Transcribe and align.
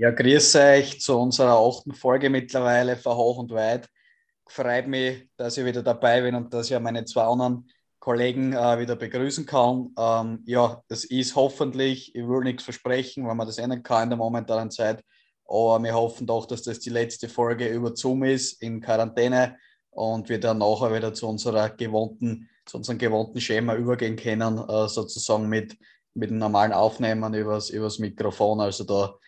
Ja, 0.00 0.12
grüß 0.12 0.54
euch 0.54 1.00
zu 1.00 1.18
unserer 1.18 1.58
achten 1.58 1.92
Folge 1.92 2.30
mittlerweile 2.30 2.96
von 2.96 3.16
Hoch 3.16 3.38
und 3.38 3.50
Weit. 3.50 3.88
Freut 4.46 4.86
mich, 4.86 5.28
dass 5.36 5.56
ich 5.56 5.64
wieder 5.64 5.82
dabei 5.82 6.20
bin 6.22 6.36
und 6.36 6.54
dass 6.54 6.70
ich 6.70 6.78
meine 6.78 7.04
zwei 7.04 7.24
anderen 7.24 7.68
Kollegen 7.98 8.52
äh, 8.52 8.78
wieder 8.78 8.94
begrüßen 8.94 9.44
kann. 9.44 9.92
Ähm, 9.98 10.44
ja, 10.46 10.80
das 10.86 11.02
ist 11.02 11.34
hoffentlich, 11.34 12.14
ich 12.14 12.28
will 12.28 12.44
nichts 12.44 12.62
versprechen, 12.62 13.26
weil 13.26 13.34
man 13.34 13.48
das 13.48 13.58
ändern 13.58 13.82
kann 13.82 14.04
in 14.04 14.10
der 14.10 14.18
momentanen 14.18 14.70
Zeit, 14.70 15.02
aber 15.48 15.82
wir 15.82 15.94
hoffen 15.94 16.28
doch, 16.28 16.46
dass 16.46 16.62
das 16.62 16.78
die 16.78 16.90
letzte 16.90 17.28
Folge 17.28 17.66
über 17.66 17.96
Zoom 17.96 18.22
ist, 18.22 18.62
in 18.62 18.80
Quarantäne 18.80 19.56
und 19.90 20.28
wir 20.28 20.38
dann 20.38 20.58
nachher 20.58 20.94
wieder 20.94 21.12
zu 21.12 21.26
unserer 21.26 21.70
gewohnten, 21.70 22.48
zu 22.66 22.76
unserem 22.76 22.98
gewohnten 22.98 23.40
Schema 23.40 23.74
übergehen 23.74 24.14
können, 24.14 24.58
äh, 24.58 24.86
sozusagen 24.86 25.48
mit, 25.48 25.76
mit 26.14 26.30
dem 26.30 26.38
normalen 26.38 26.72
Aufnehmen 26.72 27.34
übers, 27.34 27.70
übers 27.70 27.98
Mikrofon. 27.98 28.60
Also 28.60 28.84
da 28.84 29.18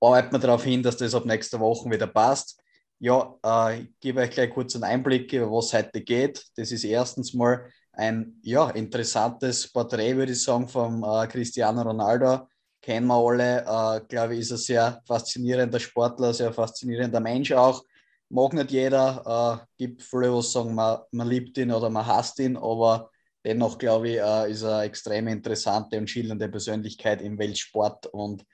arbeiten 0.00 0.32
wir 0.32 0.38
darauf 0.38 0.64
hin, 0.64 0.82
dass 0.82 0.96
das 0.96 1.14
ab 1.14 1.26
nächster 1.26 1.60
Woche 1.60 1.90
wieder 1.90 2.06
passt. 2.06 2.60
Ja, 2.98 3.34
äh, 3.44 3.82
ich 3.82 3.88
gebe 4.00 4.20
euch 4.20 4.30
gleich 4.30 4.50
kurz 4.50 4.74
einen 4.74 4.84
Einblick, 4.84 5.32
über 5.32 5.50
was 5.50 5.72
heute 5.72 6.00
geht. 6.02 6.44
Das 6.56 6.72
ist 6.72 6.84
erstens 6.84 7.34
mal 7.34 7.70
ein 7.92 8.38
ja, 8.42 8.70
interessantes 8.70 9.70
Porträt, 9.72 10.16
würde 10.16 10.32
ich 10.32 10.42
sagen, 10.42 10.68
von 10.68 11.02
äh, 11.02 11.26
Cristiano 11.26 11.82
Ronaldo. 11.82 12.48
Kennen 12.82 13.06
wir 13.08 13.14
alle, 13.14 13.60
äh, 13.60 14.06
glaube 14.06 14.34
ich, 14.34 14.40
ist 14.40 14.52
ein 14.52 14.58
sehr 14.58 15.02
faszinierender 15.06 15.80
Sportler, 15.80 16.32
sehr 16.32 16.52
faszinierender 16.52 17.20
Mensch 17.20 17.52
auch. 17.52 17.84
Mag 18.30 18.52
nicht 18.54 18.70
jeder, 18.70 19.60
äh, 19.60 19.66
gibt 19.76 20.02
viele, 20.02 20.30
die 20.30 20.42
sagen, 20.42 20.74
man, 20.74 21.00
man 21.10 21.28
liebt 21.28 21.58
ihn 21.58 21.72
oder 21.72 21.90
man 21.90 22.06
hasst 22.06 22.38
ihn, 22.38 22.56
aber 22.56 23.10
dennoch, 23.44 23.76
glaube 23.76 24.10
ich, 24.10 24.18
äh, 24.18 24.50
ist 24.50 24.62
er 24.62 24.76
eine 24.76 24.86
extrem 24.86 25.26
interessante 25.28 25.98
und 25.98 26.08
schillernde 26.08 26.48
Persönlichkeit 26.48 27.20
im 27.22 27.38
Weltsport 27.38 28.06
und 28.06 28.44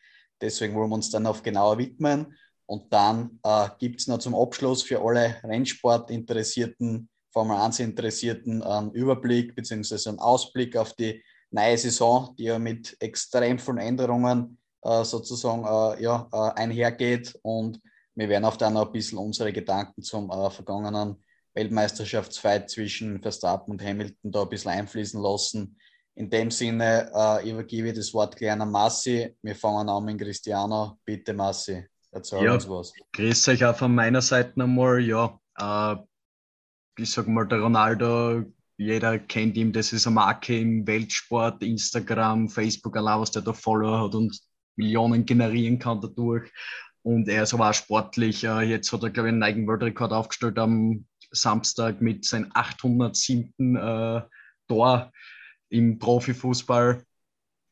Deswegen 0.40 0.74
wollen 0.74 0.90
wir 0.90 0.96
uns 0.96 1.10
dann 1.10 1.26
auf 1.26 1.42
genauer 1.42 1.78
widmen. 1.78 2.34
Und 2.66 2.92
dann 2.92 3.38
äh, 3.44 3.68
gibt 3.78 4.00
es 4.00 4.08
noch 4.08 4.18
zum 4.18 4.34
Abschluss 4.34 4.82
für 4.82 5.00
alle 5.00 5.36
Rennsport-Interessierten, 5.44 7.08
Formel 7.32 7.56
1-Interessierten 7.56 8.62
einen 8.62 8.92
Überblick 8.92 9.54
bzw. 9.54 10.08
einen 10.08 10.18
Ausblick 10.18 10.76
auf 10.76 10.94
die 10.94 11.22
neue 11.50 11.78
Saison, 11.78 12.34
die 12.38 12.44
ja 12.44 12.58
mit 12.58 12.96
extrem 13.00 13.58
vielen 13.58 13.78
Änderungen 13.78 14.58
äh, 14.82 15.04
sozusagen 15.04 15.64
äh, 15.64 16.02
ja, 16.02 16.28
äh, 16.32 16.60
einhergeht. 16.60 17.38
Und 17.42 17.80
wir 18.14 18.28
werden 18.28 18.44
auch 18.44 18.56
dann 18.56 18.74
noch 18.74 18.86
ein 18.86 18.92
bisschen 18.92 19.18
unsere 19.18 19.52
Gedanken 19.52 20.02
zum 20.02 20.30
äh, 20.30 20.50
vergangenen 20.50 21.22
Weltmeisterschaftsfight 21.54 22.70
zwischen 22.70 23.22
Verstappen 23.22 23.72
und 23.72 23.82
Hamilton 23.82 24.32
da 24.32 24.42
ein 24.42 24.48
bisschen 24.48 24.72
einfließen 24.72 25.20
lassen. 25.20 25.78
In 26.16 26.30
dem 26.30 26.50
Sinne 26.50 27.10
äh, 27.14 27.50
übergebe 27.50 27.88
ich 27.88 27.94
das 27.94 28.12
Wort 28.14 28.42
an 28.42 28.70
Massi. 28.70 29.36
Wir 29.42 29.54
fangen 29.54 29.88
an 29.88 30.04
mit 30.04 30.18
Cristiano. 30.18 30.98
Bitte, 31.04 31.34
Massi, 31.34 31.86
erzähl 32.10 32.42
ja, 32.42 32.54
uns 32.54 32.66
was. 32.68 32.94
Grüß 33.12 33.48
euch 33.48 33.64
auch 33.66 33.76
von 33.76 33.94
meiner 33.94 34.22
Seite 34.22 34.58
nochmal. 34.58 35.00
Ja, 35.00 35.38
äh, 35.58 35.96
ich 36.98 37.10
sag 37.10 37.28
mal, 37.28 37.46
der 37.46 37.60
Ronaldo, 37.60 38.44
jeder 38.78 39.18
kennt 39.18 39.58
ihn, 39.58 39.72
das 39.72 39.92
ist 39.92 40.06
eine 40.06 40.14
Marke 40.14 40.58
im 40.58 40.86
Weltsport, 40.86 41.62
Instagram, 41.62 42.48
Facebook, 42.48 42.96
allein 42.96 43.20
was 43.20 43.30
der 43.30 43.42
da 43.42 43.52
Follower 43.52 44.04
hat 44.04 44.14
und 44.14 44.40
Millionen 44.76 45.26
generieren 45.26 45.78
kann 45.78 46.00
dadurch. 46.00 46.50
Und 47.02 47.28
er 47.28 47.42
ist 47.42 47.52
aber 47.52 47.68
auch 47.68 47.74
sportlich. 47.74 48.42
Äh, 48.42 48.62
jetzt 48.62 48.90
hat 48.90 49.02
er, 49.02 49.10
glaube 49.10 49.28
ich, 49.28 49.32
einen 49.34 49.42
eigenen 49.42 49.68
Weltrekord 49.68 50.12
aufgestellt 50.12 50.58
am 50.58 51.04
Samstag 51.30 52.00
mit 52.00 52.24
seinem 52.24 52.50
807. 52.54 53.76
Äh, 53.76 54.22
Tor 54.68 55.12
im 55.68 55.98
Profifußball, 55.98 57.02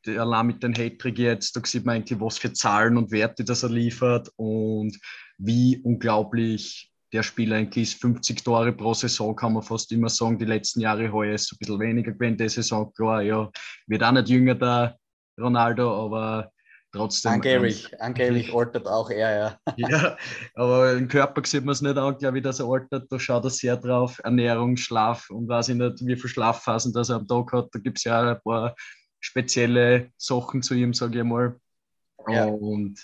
allein 0.07 0.47
mit 0.47 0.63
den 0.63 0.75
Hattrick 0.75 1.19
jetzt, 1.19 1.57
da 1.57 1.61
sieht 1.65 1.85
man 1.85 1.97
eigentlich, 1.97 2.21
was 2.21 2.39
für 2.39 2.53
Zahlen 2.53 2.97
und 2.97 3.11
Werte 3.11 3.45
das 3.45 3.63
er 3.63 3.71
liefert 3.71 4.31
und 4.37 4.99
wie 5.39 5.81
unglaublich 5.83 6.91
der 7.13 7.23
Spieler 7.23 7.57
eigentlich 7.57 7.91
ist. 7.93 8.01
50 8.01 8.43
Tore 8.45 8.73
pro 8.73 8.93
Saison, 8.93 9.37
kann 9.37 9.53
man 9.55 9.63
fast 9.63 9.93
immer 9.93 10.09
sagen. 10.09 10.39
Die 10.39 10.45
letzten 10.45 10.81
Jahre 10.81 11.11
heuer 11.13 11.35
ist 11.35 11.45
es 11.45 11.53
ein 11.53 11.59
bisschen 11.59 11.81
weniger 11.81 12.13
gewesen, 12.13 12.37
die 12.37 12.49
Saison. 12.49 12.93
Klar, 12.93 13.23
ja, 13.23 13.51
wird 13.87 14.03
auch 14.03 14.13
nicht 14.13 14.29
jünger, 14.29 14.57
der 14.57 14.99
Ronaldo, 15.41 16.07
aber 16.07 16.53
trotzdem. 16.95 17.33
Angeblich, 17.33 18.01
angeblich 18.01 18.55
altert 18.55 18.87
auch 18.87 19.11
er, 19.11 19.59
ja. 19.77 19.89
ja, 19.89 20.17
aber 20.55 20.93
im 20.93 21.09
Körper 21.09 21.43
sieht 21.45 21.65
man 21.65 21.73
es 21.73 21.83
nicht 21.83 21.97
an, 21.97 22.17
glaube 22.17 22.39
ich, 22.39 22.45
dass 22.45 22.61
er 22.61 22.67
altert. 22.67 23.11
Da 23.11 23.19
schaut 23.19 23.45
er 23.45 23.51
sehr 23.51 23.77
drauf. 23.77 24.21
Ernährung, 24.25 24.77
Schlaf 24.77 25.29
und 25.31 25.49
weiß 25.49 25.69
ich 25.71 25.77
nicht, 25.77 26.07
wie 26.07 26.17
viele 26.17 26.29
Schlafphasen 26.29 26.93
das 26.93 27.11
er 27.11 27.17
am 27.17 27.29
Tag 27.29 27.53
hat. 27.53 27.69
Da 27.73 27.79
gibt 27.79 27.99
es 27.99 28.05
ja 28.05 28.33
ein 28.33 28.41
paar 28.43 28.75
spezielle 29.21 30.11
Sachen 30.17 30.63
zu 30.63 30.75
ihm, 30.75 30.95
sage 30.95 31.19
ich 31.19 31.25
mal. 31.25 31.57
Ja. 32.29 32.47
Und 32.47 33.01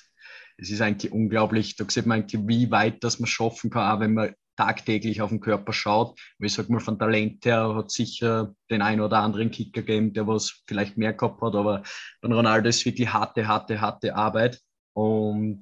es 0.57 0.71
ist 0.71 0.81
eigentlich 0.81 1.13
unglaublich. 1.13 1.77
Da 1.77 1.85
sieht 1.89 2.07
man 2.07 2.21
eigentlich, 2.21 2.47
wie 2.47 2.71
weit 2.71 3.03
das 3.03 3.19
man 3.19 3.27
schaffen 3.27 3.71
kann, 3.71 3.97
auch 3.97 4.01
wenn 4.01 4.15
man 4.15 4.35
tagtäglich 4.61 5.23
auf 5.23 5.31
den 5.31 5.41
Körper 5.41 5.73
schaut. 5.73 6.21
Ich 6.39 6.53
sag 6.53 6.69
mal, 6.69 6.81
von 6.81 6.99
Talent 6.99 7.47
her 7.47 7.75
hat 7.75 7.91
sicher 7.91 8.55
den 8.71 8.83
einen 8.83 9.01
oder 9.01 9.19
anderen 9.19 9.51
Kicker 9.51 9.81
gegeben, 9.81 10.13
der 10.13 10.27
was 10.27 10.63
vielleicht 10.67 10.99
mehr 10.99 11.15
gehabt 11.15 11.41
hat, 11.41 11.55
aber 11.55 11.83
von 12.21 12.33
Ronaldo 12.33 12.69
ist 12.69 12.85
wirklich 12.85 13.11
harte, 13.11 13.49
harte, 13.49 13.81
harte 13.81 14.15
Arbeit 14.15 14.61
und 14.93 15.61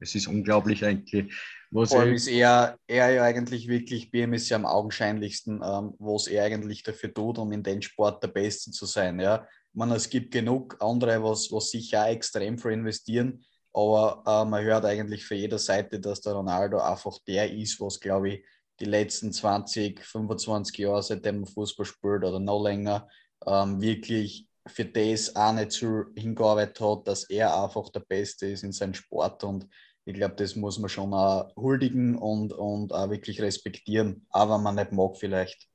es 0.00 0.14
ist 0.16 0.26
unglaublich 0.26 0.84
eigentlich. 0.84 1.32
Was 1.70 1.90
Vor 1.90 2.00
allem 2.00 2.14
ist 2.14 2.26
er, 2.26 2.76
er 2.88 3.10
ja 3.12 3.22
eigentlich 3.22 3.68
wirklich, 3.68 4.10
BM 4.10 4.32
ist 4.32 4.48
ja 4.48 4.56
am 4.56 4.66
augenscheinlichsten, 4.66 5.62
ähm, 5.62 5.94
was 5.98 6.26
er 6.26 6.44
eigentlich 6.44 6.82
dafür 6.82 7.14
tut, 7.14 7.38
um 7.38 7.52
in 7.52 7.62
den 7.62 7.80
Sport 7.80 8.22
der 8.24 8.28
Beste 8.28 8.72
zu 8.72 8.86
sein. 8.86 9.20
Ja? 9.20 9.46
Ich 9.72 9.78
meine, 9.78 9.94
es 9.94 10.10
gibt 10.10 10.32
genug 10.32 10.76
andere, 10.80 11.22
was, 11.22 11.52
was 11.52 11.70
sicher 11.70 12.08
extrem 12.08 12.58
für 12.58 12.72
investieren, 12.72 13.44
aber 13.76 14.22
äh, 14.26 14.48
man 14.48 14.64
hört 14.64 14.86
eigentlich 14.86 15.26
für 15.26 15.34
jede 15.34 15.58
Seite, 15.58 16.00
dass 16.00 16.22
der 16.22 16.32
Ronaldo 16.32 16.78
einfach 16.78 17.18
der 17.28 17.52
ist, 17.52 17.78
was, 17.78 18.00
glaube 18.00 18.30
ich, 18.30 18.44
die 18.80 18.86
letzten 18.86 19.32
20, 19.32 20.02
25 20.02 20.78
Jahre, 20.78 21.02
seitdem 21.02 21.42
er 21.42 21.46
Fußball 21.46 21.84
spielt 21.84 22.24
oder 22.24 22.40
noch 22.40 22.62
länger, 22.62 23.06
ähm, 23.46 23.82
wirklich 23.82 24.48
für 24.66 24.86
das 24.86 25.36
auch 25.36 25.52
nicht 25.52 25.72
so 25.72 26.04
hingearbeitet 26.16 26.80
hat, 26.80 27.06
dass 27.06 27.24
er 27.28 27.62
einfach 27.62 27.90
der 27.90 28.00
Beste 28.00 28.46
ist 28.46 28.64
in 28.64 28.72
seinem 28.72 28.94
Sport. 28.94 29.44
Und 29.44 29.68
ich 30.06 30.14
glaube, 30.14 30.36
das 30.36 30.56
muss 30.56 30.78
man 30.78 30.88
schon 30.88 31.12
auch 31.12 31.54
huldigen 31.54 32.16
und, 32.16 32.54
und 32.54 32.94
auch 32.94 33.10
wirklich 33.10 33.42
respektieren, 33.42 34.26
aber 34.30 34.56
man 34.56 34.76
nicht 34.76 34.92
mag 34.92 35.18
vielleicht. 35.18 35.68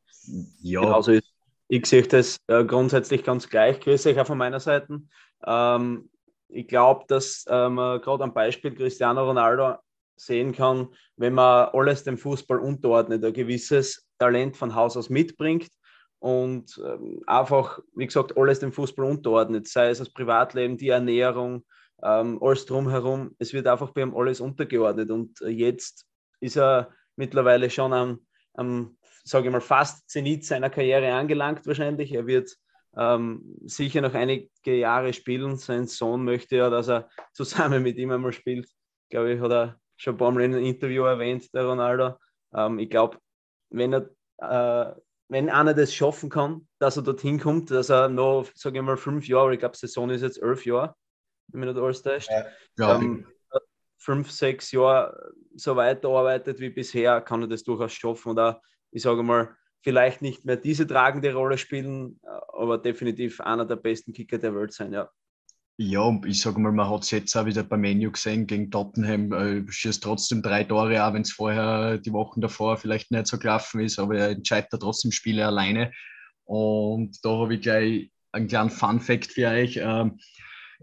Ja, 0.64 0.82
also 0.96 1.12
ich, 1.12 1.32
ich 1.68 1.86
sehe 1.86 2.02
das 2.02 2.38
äh, 2.48 2.66
grundsätzlich 2.66 3.24
ganz 3.24 3.48
gleich. 3.48 3.80
Grüße 3.80 4.10
euch 4.10 4.20
auch 4.20 4.28
von 4.28 4.40
meiner 4.40 4.60
Seite. 4.60 5.02
Ähm, 5.46 6.10
ich 6.52 6.68
glaube, 6.68 7.06
dass 7.08 7.46
äh, 7.48 7.70
man 7.70 8.02
gerade 8.02 8.24
am 8.24 8.34
Beispiel 8.34 8.74
Cristiano 8.76 9.24
Ronaldo 9.24 9.76
sehen 10.16 10.54
kann, 10.54 10.90
wenn 11.16 11.34
man 11.34 11.70
alles 11.70 12.04
dem 12.04 12.18
Fußball 12.18 12.60
unterordnet, 12.60 13.24
ein 13.24 13.34
gewisses 13.34 14.08
Talent 14.20 14.56
von 14.58 14.76
Haus 14.76 14.96
aus 14.96 15.10
mitbringt 15.10 15.70
und 16.20 16.80
ähm, 16.86 17.22
einfach, 17.26 17.80
wie 17.96 18.06
gesagt, 18.06 18.38
alles 18.38 18.60
dem 18.60 18.72
Fußball 18.72 19.06
unterordnet, 19.06 19.68
sei 19.68 19.90
es 19.90 19.98
das 19.98 20.12
Privatleben, 20.12 20.78
die 20.78 20.90
Ernährung, 20.90 21.66
ähm, 22.04 22.40
alles 22.42 22.66
drumherum. 22.66 23.36
Es 23.40 23.54
wird 23.54 23.68
einfach 23.68 23.92
bei 23.92 24.02
ihm 24.02 24.16
alles 24.16 24.40
untergeordnet 24.40 25.10
und 25.10 25.42
äh, 25.42 25.50
jetzt 25.50 26.06
ist 26.40 26.58
er 26.58 26.92
mittlerweile 27.16 27.70
schon 27.70 27.94
am, 27.94 28.20
am 28.54 28.98
sage 29.24 29.48
ich 29.48 29.52
mal, 29.52 29.62
fast 29.62 30.10
Zenit 30.10 30.46
seiner 30.46 30.70
Karriere 30.70 31.12
angelangt 31.14 31.66
wahrscheinlich. 31.66 32.14
Er 32.14 32.28
wird 32.28 32.56
ähm, 32.98 33.58
sicher 33.66 34.02
noch 34.02 34.14
einige 34.14 34.76
Jahre 34.76 35.14
spielen. 35.14 35.58
Sein 35.58 35.88
Sohn 35.88 36.24
möchte 36.24 36.58
ja, 36.58 36.70
dass 36.70 36.90
er 36.90 37.10
zusammen 37.34 37.84
mit 37.84 37.98
ihm 37.98 38.12
einmal 38.12 38.34
spielt. 38.34 38.70
Glaube 39.10 39.34
ich, 39.34 39.42
hat 39.42 39.52
er 39.52 39.80
schon 39.98 40.16
ein 40.16 40.18
paar 40.18 40.32
Mal 40.32 40.44
in 40.44 40.56
einem 40.56 40.66
Interview 40.66 41.04
erwähnt, 41.04 41.54
der 41.54 41.66
Ronaldo. 41.66 42.16
Ähm, 42.54 42.80
ich 42.80 42.90
glaube, 42.90 43.18
wenn 43.70 43.94
er 43.94 44.10
äh, 44.38 44.96
wenn 45.32 45.50
einer 45.50 45.74
das 45.74 45.94
schaffen 45.96 46.30
kann, 46.30 46.68
dass 46.78 46.98
er 46.98 47.04
dorthin 47.04 47.40
kommt, 47.40 47.72
dass 47.72 47.90
er 47.90 48.10
noch, 48.10 48.46
sage 48.54 48.80
ich 48.80 48.84
mal, 48.84 48.98
fünf 48.98 49.30
Jahre, 49.30 49.54
ich 49.54 49.60
glaube, 49.60 49.78
Saison 49.78 50.10
ist 50.10 50.24
jetzt 50.24 50.42
elf 50.42 50.66
Jahre, 50.66 50.94
wenn 51.48 51.62
man 51.62 51.70
nicht 51.70 51.82
alles 51.82 52.02
täuscht, 52.02 52.30
ja, 52.78 52.96
ähm, 52.96 53.26
fünf, 53.98 54.30
sechs 54.30 54.74
Jahre 54.74 55.32
so 55.56 55.78
weiterarbeitet 55.78 56.60
wie 56.60 56.70
bisher, 56.70 57.22
kann 57.22 57.44
er 57.44 57.48
das 57.48 57.64
durchaus 57.64 57.94
schaffen. 57.94 58.32
Oder 58.32 58.62
ich 58.92 59.04
sage 59.04 59.24
mal, 59.24 59.56
vielleicht 59.82 60.22
nicht 60.22 60.46
mehr 60.46 60.58
diese 60.58 60.88
tragende 60.88 61.34
Rolle 61.34 61.58
spielen, 61.58 62.20
aber 62.54 62.78
definitiv 62.78 63.42
einer 63.42 63.66
der 63.66 63.76
besten 63.76 64.14
Kicker 64.14 64.38
der 64.38 64.56
Welt 64.56 64.74
sein, 64.74 64.94
ja. 64.94 65.10
Ja, 65.78 66.16
ich 66.26 66.42
sage 66.42 66.60
mal, 66.60 66.72
man 66.72 66.90
hat 66.90 67.04
es 67.04 67.12
jetzt 67.12 67.36
auch 67.36 67.46
wieder 67.46 67.64
beim 67.64 67.82
Menu 67.82 68.12
gesehen 68.12 68.46
gegen 68.46 68.70
Tottenham. 68.70 69.32
Äh, 69.34 69.72
schießt 69.72 70.04
trotzdem 70.04 70.44
drei 70.44 70.64
Tore, 70.64 71.04
auch 71.04 71.14
wenn 71.14 71.24
es 71.24 71.32
vorher 71.32 71.98
die 71.98 72.14
Wochen 72.14 72.40
davor 72.40 72.78
vielleicht 72.78 73.10
nicht 73.10 73.26
so 73.26 73.40
gelaufen 73.40 73.80
ist, 73.80 73.98
aber 73.98 74.16
er 74.18 74.30
entscheidet 74.30 74.72
da 74.72 74.78
trotzdem 74.78 75.12
Spiele 75.12 75.48
alleine. 75.48 75.92
Und 76.44 77.18
da 77.24 77.30
habe 77.30 77.56
ich 77.56 77.62
gleich 77.62 78.12
einen 78.32 78.48
kleinen 78.48 78.70
Fun-Fact 78.70 79.32
für 79.32 79.48
euch. 79.48 79.80
Ähm, 79.82 80.20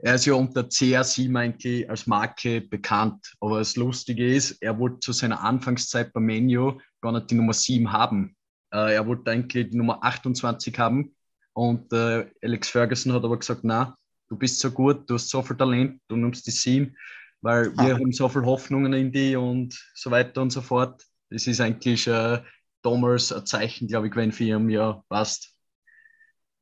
er 0.03 0.15
ist 0.15 0.27
ja 0.27 0.35
unter 0.35 0.63
CR7 0.63 1.39
eigentlich 1.39 1.89
als 1.89 2.07
Marke 2.07 2.61
bekannt. 2.61 3.35
Aber 3.41 3.59
das 3.59 3.77
Lustige 3.77 4.27
ist, 4.27 4.63
er 4.63 4.79
wollte 4.79 5.01
zu 5.01 5.13
seiner 5.13 5.43
Anfangszeit 5.43 6.13
beim 6.13 6.25
Menu 6.25 6.79
gar 7.01 7.13
nicht 7.13 7.31
die 7.31 7.35
Nummer 7.35 7.53
7 7.53 7.93
haben. 7.93 8.37
Äh, 8.73 8.95
er 8.95 9.07
wollte 9.07 9.31
eigentlich 9.31 9.71
die 9.71 9.77
Nummer 9.77 10.03
28 10.03 10.79
haben. 10.79 11.15
Und 11.53 11.93
äh, 11.93 12.27
Alex 12.43 12.69
Ferguson 12.69 13.13
hat 13.13 13.25
aber 13.25 13.39
gesagt, 13.39 13.61
na, 13.65 13.97
du 14.29 14.37
bist 14.37 14.61
so 14.61 14.71
gut, 14.71 15.09
du 15.09 15.15
hast 15.15 15.29
so 15.29 15.43
viel 15.43 15.57
Talent, 15.57 16.01
du 16.09 16.17
nimmst 16.17 16.47
die 16.47 16.51
7. 16.51 16.97
weil 17.41 17.73
wir 17.77 17.95
haben 17.95 18.13
so 18.13 18.29
viele 18.29 18.47
Hoffnungen 18.47 18.93
in 18.93 19.13
die 19.13 19.37
und 19.37 19.75
so 19.95 20.11
weiter 20.11 20.43
und 20.43 20.51
so 20.51 20.61
fort. 20.61 21.03
Das 21.31 21.47
ist 21.47 21.61
eigentlich 21.61 22.07
äh, 22.07 22.43
damals 22.83 23.33
ein 23.33 23.47
Zeichen, 23.47 23.89
glaube 23.89 24.09
ich, 24.09 24.17
wenn 24.17 24.33
für 24.33 24.45
ihn, 24.45 24.71
ja, 24.71 25.03
passt. 25.09 25.55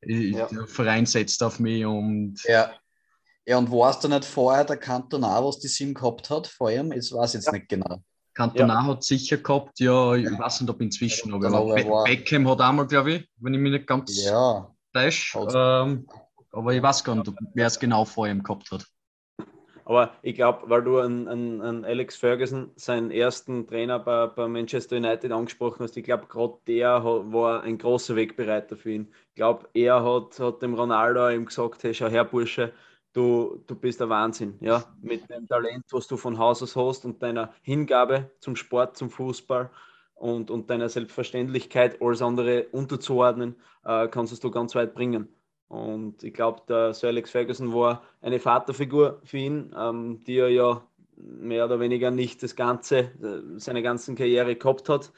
Ja. 0.03 0.47
Der 0.47 0.67
Verein 0.67 1.07
setzt 1.07 1.43
auf 1.43 1.59
mich 1.59 1.85
und. 1.85 2.43
Ja. 2.45 2.73
Ja, 3.49 3.59
und 3.59 3.71
warst 3.71 4.03
du 4.03 4.09
nicht 4.09 4.25
vorher 4.25 4.65
der 4.65 4.77
Kantonar, 4.77 5.45
was 5.45 5.61
die 5.61 5.69
Sim 5.69 5.95
gehabt 5.95 6.29
hat, 6.31 6.49
vor 6.49 6.69
ihm? 6.69 6.91
Ich 6.91 7.13
weiß 7.13 7.35
jetzt 7.35 7.47
ja. 7.47 7.53
nicht 7.53 7.69
genau. 7.69 8.03
Kantonar 8.37 8.83
ja. 8.83 8.87
hat 8.89 9.03
sicher 9.03 9.39
gehabt, 9.39 9.81
ja, 9.81 10.15
ich 10.15 10.27
weiß 10.27 10.61
nicht, 10.61 10.71
ob 10.71 10.83
inzwischen, 10.83 11.33
aber, 11.33 11.47
aber 11.47 11.75
Be 11.75 11.89
war... 11.89 12.05
Beckham 12.05 12.47
hat 12.51 12.61
einmal, 12.61 12.87
glaube 12.87 13.13
ich, 13.13 13.29
wenn 13.39 13.55
ich 13.55 13.61
mich 13.61 13.73
nicht 13.73 13.87
ganz 13.87 14.25
ja. 14.25 14.71
täusche. 14.93 15.49
Ähm, 15.55 16.07
aber 16.53 16.75
ich 16.75 16.83
weiß 16.83 17.03
gar 17.03 17.15
nicht, 17.15 17.33
wer 17.55 17.67
es 17.67 17.81
genau 17.81 18.05
vor 18.05 18.29
ihm 18.29 18.43
gehabt 18.43 18.71
hat. 18.71 18.87
Aber 19.87 20.11
ich 20.21 20.35
glaube, 20.35 20.69
weil 20.69 20.83
du 20.83 20.99
an, 20.99 21.29
an, 21.29 21.63
an, 21.63 21.85
Alex 21.87 22.17
Ferguson, 22.17 22.73
seinen 22.77 23.11
ersten 23.11 23.67
Trainer 23.67 24.01
bei, 24.01 24.27
bei 24.27 24.49
Manchester 24.49 24.97
United 24.97 25.33
angesprochen 25.33 25.85
hast, 25.85 25.97
ich 25.97 26.05
glaube, 26.05 26.27
gerade 26.27 26.59
der 26.67 27.03
war 27.05 27.63
ein 27.63 27.79
großer 27.79 28.17
Wegbereiter 28.17 28.77
für 28.77 28.91
ihn. 28.91 29.09
Ich 29.31 29.37
glaube, 29.37 29.67
er 29.73 30.05
hat, 30.05 30.39
hat 30.41 30.61
dem 30.61 30.75
Ronaldo 30.75 31.31
ihm 31.31 31.47
gesagt, 31.47 31.85
hey, 31.85 31.95
schau 31.95 32.09
her, 32.09 32.25
Bursche, 32.25 32.73
du, 33.17 33.63
du 33.67 33.75
bist 33.75 34.01
der 34.01 34.09
Wahnsinn. 34.09 34.59
Ja? 34.61 34.85
Mit 35.01 35.29
dem 35.31 35.47
Talent, 35.47 35.85
was 35.91 36.07
du 36.07 36.17
von 36.17 36.39
Haus 36.39 36.63
aus 36.63 36.77
hast 36.77 37.05
und 37.05 37.23
deiner 37.23 37.53
Hingabe 37.63 38.31
zum 38.41 38.57
Sport, 38.57 38.97
zum 38.97 39.11
Fußball 39.11 39.71
und, 40.15 40.51
und 40.51 40.69
deiner 40.69 40.89
Selbstverständlichkeit, 40.89 42.01
alles 42.03 42.21
andere 42.21 42.67
unterzuordnen, 42.73 43.57
äh, 43.85 44.09
kannst 44.09 44.43
du 44.45 44.51
ganz 44.51 44.75
weit 44.75 44.95
bringen. 44.95 45.29
Und 45.69 46.23
ich 46.23 46.35
glaube, 46.35 46.63
der 46.69 46.95
Sir 46.95 47.09
Alex 47.09 47.31
Ferguson 47.31 47.73
war 47.75 48.03
eine 48.21 48.39
Vaterfigur 48.39 49.21
für 49.25 49.39
ihn, 49.39 49.75
ähm, 49.77 50.23
die 50.25 50.39
er 50.39 50.49
ja 50.49 50.87
mehr 51.17 51.65
oder 51.65 51.81
weniger 51.81 52.11
nicht 52.11 52.43
das 52.43 52.55
Ganze, 52.55 52.99
äh, 52.99 53.59
seine 53.59 53.83
ganzen 53.83 54.15
Karriere 54.15 54.55
gehabt 54.55 54.89
hat. 54.89 55.13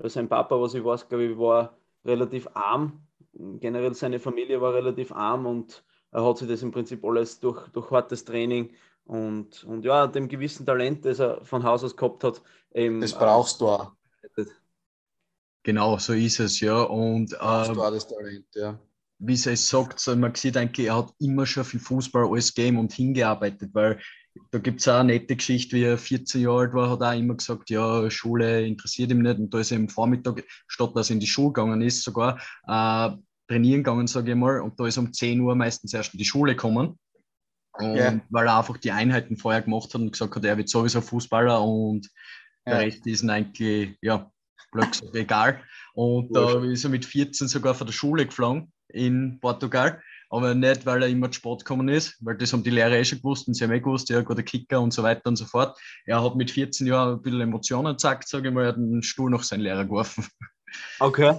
Sein 0.00 0.28
Papa, 0.28 0.60
was 0.60 0.74
ich 0.74 0.84
weiß, 0.84 1.08
glaube 1.08 1.24
ich, 1.24 1.38
war 1.38 1.76
relativ 2.04 2.48
arm. 2.54 3.06
Generell 3.34 3.94
seine 3.94 4.18
Familie 4.18 4.60
war 4.60 4.74
relativ 4.74 5.12
arm 5.12 5.46
und 5.46 5.84
hat 6.22 6.38
sich 6.38 6.48
das 6.48 6.62
im 6.62 6.70
Prinzip 6.70 7.04
alles 7.04 7.40
durch, 7.40 7.66
durch 7.68 7.90
hartes 7.90 8.24
Training 8.24 8.70
und, 9.04 9.64
und 9.64 9.84
ja, 9.84 10.06
dem 10.06 10.28
gewissen 10.28 10.66
Talent, 10.66 11.04
das 11.04 11.18
er 11.18 11.44
von 11.44 11.62
Haus 11.64 11.82
aus 11.82 11.96
gehabt 11.96 12.24
hat. 12.24 12.42
Eben, 12.72 13.00
das 13.00 13.12
brauchst 13.12 13.56
äh, 13.56 13.58
du 13.58 13.68
auch. 13.68 13.92
Genau, 15.62 15.98
so 15.98 16.12
ist 16.12 16.40
es, 16.40 16.60
ja. 16.60 16.82
Und, 16.82 17.32
äh, 17.32 17.36
brauchst 17.36 17.74
du 17.74 17.82
auch 17.82 17.90
das 17.90 18.06
Talent, 18.06 18.46
ja 18.54 18.78
wie 19.18 19.36
sie 19.36 19.52
es 19.52 19.68
sagt, 19.68 20.06
man 20.16 20.34
sieht 20.34 20.56
eigentlich, 20.56 20.88
er 20.88 20.96
hat 20.96 21.14
immer 21.18 21.46
schon 21.46 21.64
viel 21.64 21.80
Fußball 21.80 22.26
alles 22.26 22.54
gegeben 22.54 22.78
und 22.78 22.92
hingearbeitet, 22.92 23.70
weil 23.72 24.00
da 24.50 24.58
gibt 24.58 24.80
es 24.80 24.88
auch 24.88 24.98
eine 24.98 25.12
nette 25.12 25.36
Geschichte, 25.36 25.76
wie 25.76 25.84
er 25.84 25.96
14 25.96 26.42
Jahre 26.42 26.60
alt 26.60 26.74
war, 26.74 26.90
hat 26.90 27.00
er 27.00 27.10
auch 27.10 27.18
immer 27.18 27.34
gesagt, 27.34 27.70
ja, 27.70 28.10
Schule 28.10 28.66
interessiert 28.66 29.12
ihm 29.12 29.22
nicht. 29.22 29.38
Und 29.38 29.54
da 29.54 29.60
ist 29.60 29.70
er 29.70 29.78
am 29.78 29.88
Vormittag, 29.88 30.42
statt 30.66 30.90
dass 30.94 31.10
er 31.10 31.14
in 31.14 31.20
die 31.20 31.26
Schule 31.26 31.52
gegangen 31.52 31.80
ist, 31.82 32.02
sogar 32.02 32.40
äh, 32.66 33.10
trainieren 33.48 33.82
gegangen, 33.82 34.06
sage 34.06 34.32
ich 34.32 34.36
mal. 34.36 34.60
Und 34.60 34.78
da 34.78 34.86
ist 34.86 34.98
um 34.98 35.12
10 35.12 35.40
Uhr 35.40 35.54
meistens 35.54 35.94
erst 35.94 36.14
in 36.14 36.18
die 36.18 36.24
Schule 36.24 36.54
gekommen. 36.54 36.98
Und 37.74 37.96
ja. 37.96 38.20
weil 38.30 38.46
er 38.46 38.58
einfach 38.58 38.76
die 38.76 38.92
Einheiten 38.92 39.36
vorher 39.36 39.62
gemacht 39.62 39.92
hat 39.92 40.00
und 40.00 40.12
gesagt 40.12 40.36
hat, 40.36 40.44
er 40.44 40.56
wird 40.56 40.68
sowieso 40.68 41.00
Fußballer 41.00 41.60
und 41.60 42.08
ja. 42.66 42.78
der 42.78 42.86
Rest 42.86 43.06
ist 43.06 43.22
ihm 43.22 43.30
eigentlich, 43.30 43.98
ja, 44.00 44.30
blöd 44.70 45.02
egal. 45.14 45.60
Und 45.94 46.34
da 46.34 46.62
ist 46.62 46.84
er 46.84 46.90
mit 46.90 47.04
14 47.04 47.48
sogar 47.48 47.74
von 47.74 47.86
der 47.86 47.94
Schule 47.94 48.26
geflogen 48.26 48.72
in 48.88 49.38
Portugal. 49.40 50.00
Aber 50.30 50.54
nicht, 50.54 50.84
weil 50.84 51.02
er 51.02 51.08
immer 51.08 51.30
zu 51.30 51.38
spät 51.38 51.60
gekommen 51.60 51.88
ist, 51.88 52.16
weil 52.20 52.36
das 52.36 52.52
haben 52.52 52.64
die 52.64 52.70
Lehrer 52.70 52.92
eh 52.92 53.04
schon 53.04 53.18
gewusst 53.18 53.46
und 53.46 53.54
sie 53.54 53.62
haben 53.62 53.72
eh 53.72 53.78
gewusst, 53.78 54.08
ja, 54.08 54.20
guter 54.22 54.42
Kicker 54.42 54.80
und 54.80 54.92
so 54.92 55.02
weiter 55.02 55.26
und 55.26 55.36
so 55.36 55.44
fort. 55.44 55.78
Er 56.06 56.24
hat 56.24 56.34
mit 56.34 56.50
14 56.50 56.86
Jahren 56.88 57.16
ein 57.16 57.22
bisschen 57.22 57.40
Emotionen 57.40 57.92
gezeigt, 57.92 58.26
sage 58.28 58.48
ich 58.48 58.54
mal, 58.54 58.62
er 58.62 58.68
hat 58.70 58.76
den 58.76 59.02
Stuhl 59.02 59.30
nach 59.30 59.44
seinen 59.44 59.60
Lehrer 59.60 59.84
geworfen. 59.84 60.26
Okay. 60.98 61.38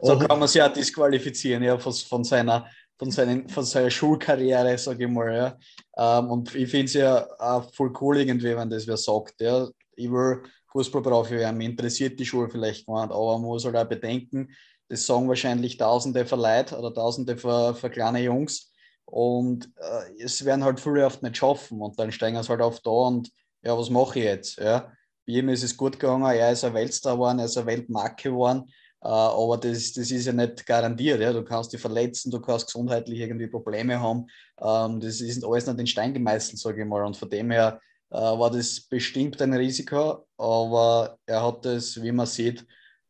So 0.00 0.18
kann 0.18 0.38
man 0.38 0.48
sich 0.48 0.58
ja 0.58 0.68
disqualifizieren, 0.68 1.62
ja, 1.62 1.78
von, 1.78 1.92
von 1.92 2.24
seiner 2.24 2.66
von, 2.98 3.10
seinen, 3.10 3.48
von 3.48 3.64
seiner 3.64 3.90
Schulkarriere, 3.90 4.78
sage 4.78 5.04
ich 5.04 5.10
mal. 5.10 5.34
Ja. 5.34 6.18
Ähm, 6.18 6.30
und 6.30 6.54
ich 6.54 6.70
finde 6.70 6.84
es 6.84 6.94
ja 6.94 7.26
auch 7.38 7.72
voll 7.74 7.92
cool, 8.00 8.18
irgendwie, 8.18 8.56
wenn 8.56 8.70
das 8.70 8.86
wer 8.86 8.96
sagt. 8.96 9.40
Ja. 9.40 9.68
Ich 9.96 10.10
will 10.10 10.42
Fußballprofi 10.70 11.34
werden, 11.34 11.58
mich 11.58 11.70
interessiert 11.70 12.18
die 12.20 12.24
Schule 12.24 12.48
vielleicht 12.48 12.86
gar 12.86 13.06
nicht, 13.06 13.12
aber 13.12 13.38
man 13.38 13.42
muss 13.42 13.64
halt 13.64 13.76
auch 13.76 13.88
bedenken, 13.88 14.50
das 14.88 15.04
sagen 15.04 15.28
wahrscheinlich 15.28 15.76
Tausende 15.76 16.24
für 16.24 16.36
oder 16.36 16.94
Tausende 16.94 17.36
für, 17.36 17.74
für 17.74 17.90
kleine 17.90 18.22
Jungs. 18.22 18.72
Und 19.04 19.68
äh, 19.76 20.22
es 20.22 20.44
werden 20.44 20.62
halt 20.62 20.78
viele 20.78 21.04
oft 21.04 21.22
nicht 21.22 21.36
schaffen. 21.36 21.80
Und 21.80 21.98
dann 21.98 22.12
steigen 22.12 22.40
sie 22.40 22.48
halt 22.48 22.60
oft 22.60 22.86
da 22.86 22.90
und 22.90 23.30
ja, 23.62 23.76
was 23.76 23.90
mache 23.90 24.18
ich 24.18 24.24
jetzt? 24.24 24.58
Ja? 24.58 24.92
Bei 25.26 25.32
ihm 25.34 25.48
ist 25.48 25.62
es 25.62 25.76
gut 25.76 25.98
gegangen, 25.98 26.24
er 26.24 26.52
ist 26.52 26.64
ein 26.64 26.74
Weltstar 26.74 27.14
geworden, 27.14 27.40
er 27.40 27.46
ist 27.46 27.56
eine 27.56 27.66
Weltmarke 27.66 28.30
geworden. 28.30 28.70
Äh, 29.02 29.08
aber 29.08 29.58
das, 29.58 29.92
das 29.92 30.10
ist 30.10 30.26
ja 30.26 30.32
nicht 30.32 30.64
garantiert. 30.64 31.20
Ja? 31.20 31.32
Du 31.32 31.42
kannst 31.42 31.72
dich 31.72 31.80
verletzen, 31.80 32.30
du 32.30 32.40
kannst 32.40 32.66
gesundheitlich 32.66 33.18
irgendwie 33.18 33.48
Probleme 33.48 33.98
haben. 33.98 34.26
Ähm, 34.60 35.00
das 35.00 35.20
ist 35.20 35.44
alles 35.44 35.66
nicht 35.66 35.80
in 35.80 35.86
Stein 35.86 36.14
gemeißelt, 36.14 36.58
sage 36.58 36.82
ich 36.82 36.88
mal. 36.88 37.04
Und 37.04 37.16
von 37.16 37.28
dem 37.28 37.50
her 37.50 37.80
äh, 38.10 38.16
war 38.16 38.50
das 38.50 38.80
bestimmt 38.80 39.40
ein 39.42 39.54
Risiko, 39.54 40.26
aber 40.36 41.18
er 41.26 41.44
hat 41.44 41.64
das, 41.64 42.00
wie 42.00 42.12
man 42.12 42.26
sieht, 42.26 42.60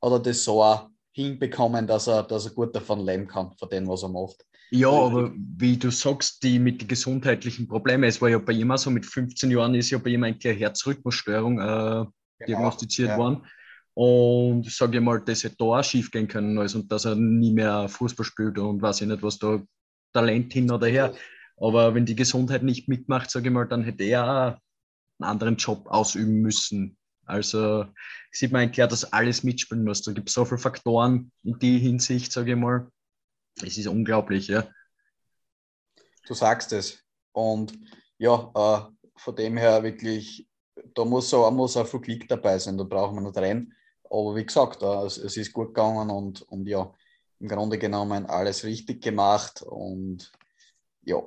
hat 0.00 0.12
er 0.12 0.20
das 0.20 0.44
so 0.44 0.62
auch 0.62 0.88
hinbekommen, 1.12 1.86
dass 1.86 2.06
er, 2.06 2.22
dass 2.22 2.46
er 2.46 2.52
gut 2.52 2.74
davon 2.74 3.04
leben 3.04 3.26
kann, 3.26 3.52
von 3.58 3.68
dem, 3.68 3.86
was 3.88 4.02
er 4.02 4.08
macht. 4.08 4.46
Ja, 4.70 4.88
aber 4.88 5.30
wie 5.36 5.76
du 5.76 5.90
sagst, 5.90 6.42
die 6.42 6.58
mit 6.58 6.80
den 6.80 6.88
gesundheitlichen 6.88 7.68
Problemen, 7.68 8.04
es 8.04 8.22
war 8.22 8.30
ja 8.30 8.38
bei 8.38 8.54
ihm 8.54 8.70
auch 8.70 8.78
so, 8.78 8.90
mit 8.90 9.04
15 9.04 9.50
Jahren 9.50 9.74
ist 9.74 9.90
ja 9.90 9.98
bei 9.98 10.08
ihm 10.08 10.24
eigentlich 10.24 10.50
eine 10.50 10.58
Herzrhythmusstörung 10.58 11.58
äh, 11.58 11.64
genau, 11.64 12.10
diagnostiziert 12.46 13.10
ja. 13.10 13.18
worden. 13.18 13.44
Und 13.94 14.70
sage 14.70 14.98
ich 14.98 15.02
mal, 15.02 15.20
dass 15.20 15.44
er 15.44 15.50
da 15.50 15.64
auch 15.64 15.84
schief 15.84 16.10
gehen 16.10 16.28
können 16.28 16.58
also, 16.58 16.78
und 16.78 16.90
dass 16.90 17.04
er 17.04 17.14
nie 17.14 17.52
mehr 17.52 17.88
Fußball 17.88 18.24
spielt 18.24 18.58
und 18.58 18.80
weiß 18.80 19.02
ich 19.02 19.08
nicht, 19.08 19.22
was 19.22 19.38
da 19.38 19.62
Talent 20.12 20.52
hin 20.52 20.70
oder 20.70 20.86
her. 20.86 21.14
Aber 21.56 21.94
wenn 21.94 22.06
die 22.06 22.16
Gesundheit 22.16 22.62
nicht 22.62 22.88
mitmacht, 22.88 23.30
sage 23.30 23.48
ich 23.48 23.52
mal, 23.52 23.68
dann 23.68 23.84
hätte 23.84 24.04
er 24.04 24.60
einen 25.18 25.30
anderen 25.30 25.56
Job 25.56 25.86
ausüben 25.88 26.40
müssen. 26.40 26.96
Also 27.24 27.86
sieht 28.30 28.50
man 28.50 28.62
eigentlich, 28.62 28.88
dass 28.88 29.12
alles 29.12 29.44
mitspielen 29.44 29.84
muss. 29.84 30.02
Da 30.02 30.12
gibt 30.12 30.28
es 30.28 30.34
so 30.34 30.44
viele 30.44 30.58
Faktoren 30.58 31.30
in 31.44 31.58
die 31.58 31.78
Hinsicht, 31.78 32.32
sage 32.32 32.52
ich 32.52 32.58
mal. 32.58 32.90
Es 33.62 33.76
ist 33.78 33.86
unglaublich, 33.86 34.48
ja. 34.48 34.66
Du 36.26 36.34
sagst 36.34 36.72
es. 36.72 37.02
Und 37.32 37.78
ja, 38.18 38.50
äh, 38.54 39.10
von 39.16 39.36
dem 39.36 39.56
her 39.56 39.82
wirklich, 39.82 40.48
da 40.94 41.04
muss 41.04 41.32
auch, 41.34 41.50
muss 41.50 41.76
auch 41.76 41.86
viel 41.86 42.00
Klick 42.00 42.28
dabei 42.28 42.58
sein, 42.58 42.78
da 42.78 42.84
brauchen 42.84 43.16
wir 43.16 43.22
nicht 43.22 43.36
rein. 43.36 43.72
Aber 44.12 44.36
wie 44.36 44.44
gesagt, 44.44 44.82
äh, 44.82 45.06
es, 45.06 45.16
es, 45.16 45.38
ist 45.38 45.54
gut 45.54 45.68
gegangen 45.68 46.10
und, 46.10 46.42
und 46.42 46.66
ja, 46.66 46.92
im 47.40 47.48
Grunde 47.48 47.78
genommen 47.78 48.26
alles 48.26 48.62
richtig 48.62 49.02
gemacht 49.02 49.62
und 49.62 50.30
ja. 51.02 51.22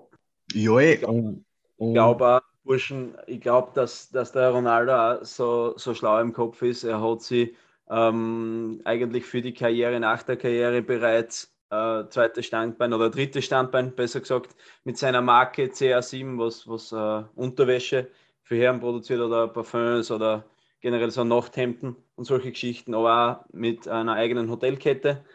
Ja, 0.53 0.77
ich 0.79 0.99
glaube, 0.99 1.41
glaub 1.79 2.21
auch, 2.21 2.41
Burschen, 2.63 3.17
ich 3.25 3.41
glaube, 3.41 3.71
dass, 3.73 4.11
dass 4.11 4.31
der 4.31 4.51
Ronaldo 4.51 4.93
auch 4.93 5.25
so, 5.25 5.73
so 5.77 5.95
schlau 5.95 6.19
im 6.21 6.31
Kopf 6.31 6.61
ist. 6.61 6.83
Er 6.83 7.01
hat 7.01 7.23
sie 7.23 7.55
ähm, 7.89 8.81
eigentlich 8.85 9.25
für 9.25 9.41
die 9.41 9.53
Karriere 9.53 9.99
nach 9.99 10.21
der 10.21 10.37
Karriere 10.37 10.83
bereits 10.83 11.55
äh, 11.71 12.03
zweites 12.09 12.45
Standbein 12.45 12.93
oder 12.93 13.09
drittes 13.09 13.45
Standbein, 13.45 13.95
besser 13.95 14.19
gesagt, 14.19 14.55
mit 14.83 14.99
seiner 14.99 15.21
Marke 15.21 15.65
CA7, 15.65 16.37
was, 16.37 16.67
was 16.67 16.91
äh, 16.91 17.27
Unterwäsche 17.35 18.11
für 18.43 18.57
Herren 18.57 18.79
produziert 18.79 19.21
oder 19.21 19.47
Parfums 19.47 20.11
oder 20.11 20.45
generell 20.85 21.09
so 21.09 21.23
Nachthemden 21.23 21.95
und 22.15 22.25
solche 22.25 22.51
Geschichten, 22.51 22.93
aber 22.93 23.41
auch 23.47 23.53
mit 23.53 23.87
einer 23.87 24.13
eigenen 24.13 24.51
Hotelkette. 24.51 25.25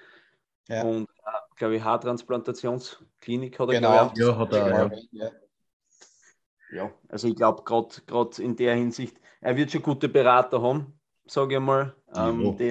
Ja. 0.68 0.84
Und, 0.84 1.08
äh, 1.08 1.56
glaube 1.56 1.74
ich, 1.74 1.82
Haartransplantationsklinik 1.82 3.58
hat 3.58 3.68
er 3.70 3.74
genau. 3.74 4.12
Ja, 4.14 4.38
hat 4.38 4.52
er, 4.52 4.92
ja 5.10 5.30
ja, 6.72 6.92
also 7.08 7.26
ich 7.26 7.34
glaube, 7.34 7.64
gerade 7.64 8.42
in 8.42 8.54
der 8.54 8.76
Hinsicht, 8.76 9.16
er 9.40 9.56
wird 9.56 9.72
schon 9.72 9.82
gute 9.82 10.08
Berater 10.08 10.62
haben, 10.62 10.98
sage 11.26 11.54
ich 11.54 11.60
mal, 11.60 11.96
ähm, 12.14 12.56
die 12.56 12.70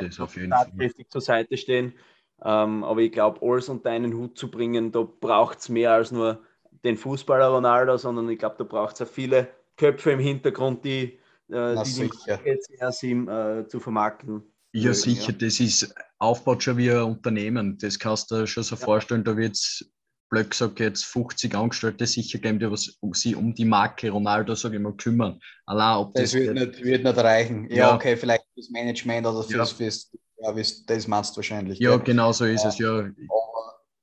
tatkräftig 0.49 1.09
zur 1.09 1.21
Seite 1.21 1.57
stehen. 1.57 1.93
Ähm, 2.41 2.85
aber 2.85 3.01
ich 3.01 3.11
glaube, 3.11 3.45
alles 3.45 3.67
unter 3.67 3.89
einen 3.89 4.13
Hut 4.13 4.37
zu 4.37 4.49
bringen, 4.49 4.93
da 4.93 5.01
braucht 5.01 5.59
es 5.59 5.67
mehr 5.67 5.91
als 5.91 6.11
nur 6.11 6.39
den 6.85 6.95
Fußballer 6.95 7.49
Ronaldo, 7.49 7.97
sondern 7.97 8.29
ich 8.29 8.39
glaube, 8.39 8.55
da 8.57 8.63
braucht 8.63 8.95
es 8.95 9.01
auch 9.01 9.11
viele 9.11 9.49
Köpfe 9.75 10.11
im 10.11 10.19
Hintergrund, 10.19 10.85
die, 10.85 11.18
äh, 11.51 11.83
die 11.83 13.07
ihm 13.07 13.27
äh, 13.27 13.67
zu 13.67 13.79
vermarkten. 13.79 14.43
Ja, 14.71 14.89
mögen, 14.89 14.93
sicher, 14.95 15.31
ja. 15.31 15.37
das 15.39 15.59
ist 15.59 15.93
aufbaut 16.19 16.63
schon 16.63 16.77
wie 16.77 16.91
ein 16.91 17.01
Unternehmen. 17.01 17.77
Das 17.79 17.97
kannst 17.97 18.29
du 18.29 18.35
dir 18.35 18.47
schon 18.47 18.63
so 18.63 18.75
ja. 18.75 18.81
vorstellen, 18.81 19.23
da 19.23 19.35
wird 19.35 19.53
es 19.53 19.91
blöd 20.29 20.51
gesagt, 20.51 20.79
jetzt 20.79 21.05
50 21.05 21.55
Angestellte 21.55 22.05
sicher 22.05 22.37
geben, 22.37 22.59
die 22.59 22.69
was, 22.69 22.97
um 22.99 23.13
sie 23.13 23.35
um 23.35 23.53
die 23.55 23.65
Marke 23.65 24.11
Ronaldo, 24.11 24.53
sage 24.53 24.75
ich 24.75 24.81
mal, 24.81 24.93
kümmern. 24.93 25.39
Allein, 25.65 25.97
ob 25.97 26.13
das, 26.13 26.31
das 26.31 26.33
wird, 26.35 26.53
nicht, 26.53 26.83
wird 26.83 27.03
nicht 27.03 27.17
reichen. 27.17 27.67
Ja, 27.69 27.75
ja, 27.75 27.95
okay, 27.95 28.15
vielleicht 28.15 28.43
fürs 28.53 28.69
Management 28.69 29.25
oder 29.25 29.43
fürs, 29.43 29.71
ja. 29.71 29.75
fürs 29.75 30.11
ja, 30.41 30.53
das 30.85 31.07
meinst 31.07 31.33
du 31.33 31.37
wahrscheinlich. 31.37 31.79
Ja, 31.79 31.95
gell? 31.97 32.05
genau 32.05 32.31
so 32.31 32.45
ist 32.45 32.63
ja. 32.63 32.69
es, 32.69 32.77
ja. 32.77 32.97
Aber 32.99 33.49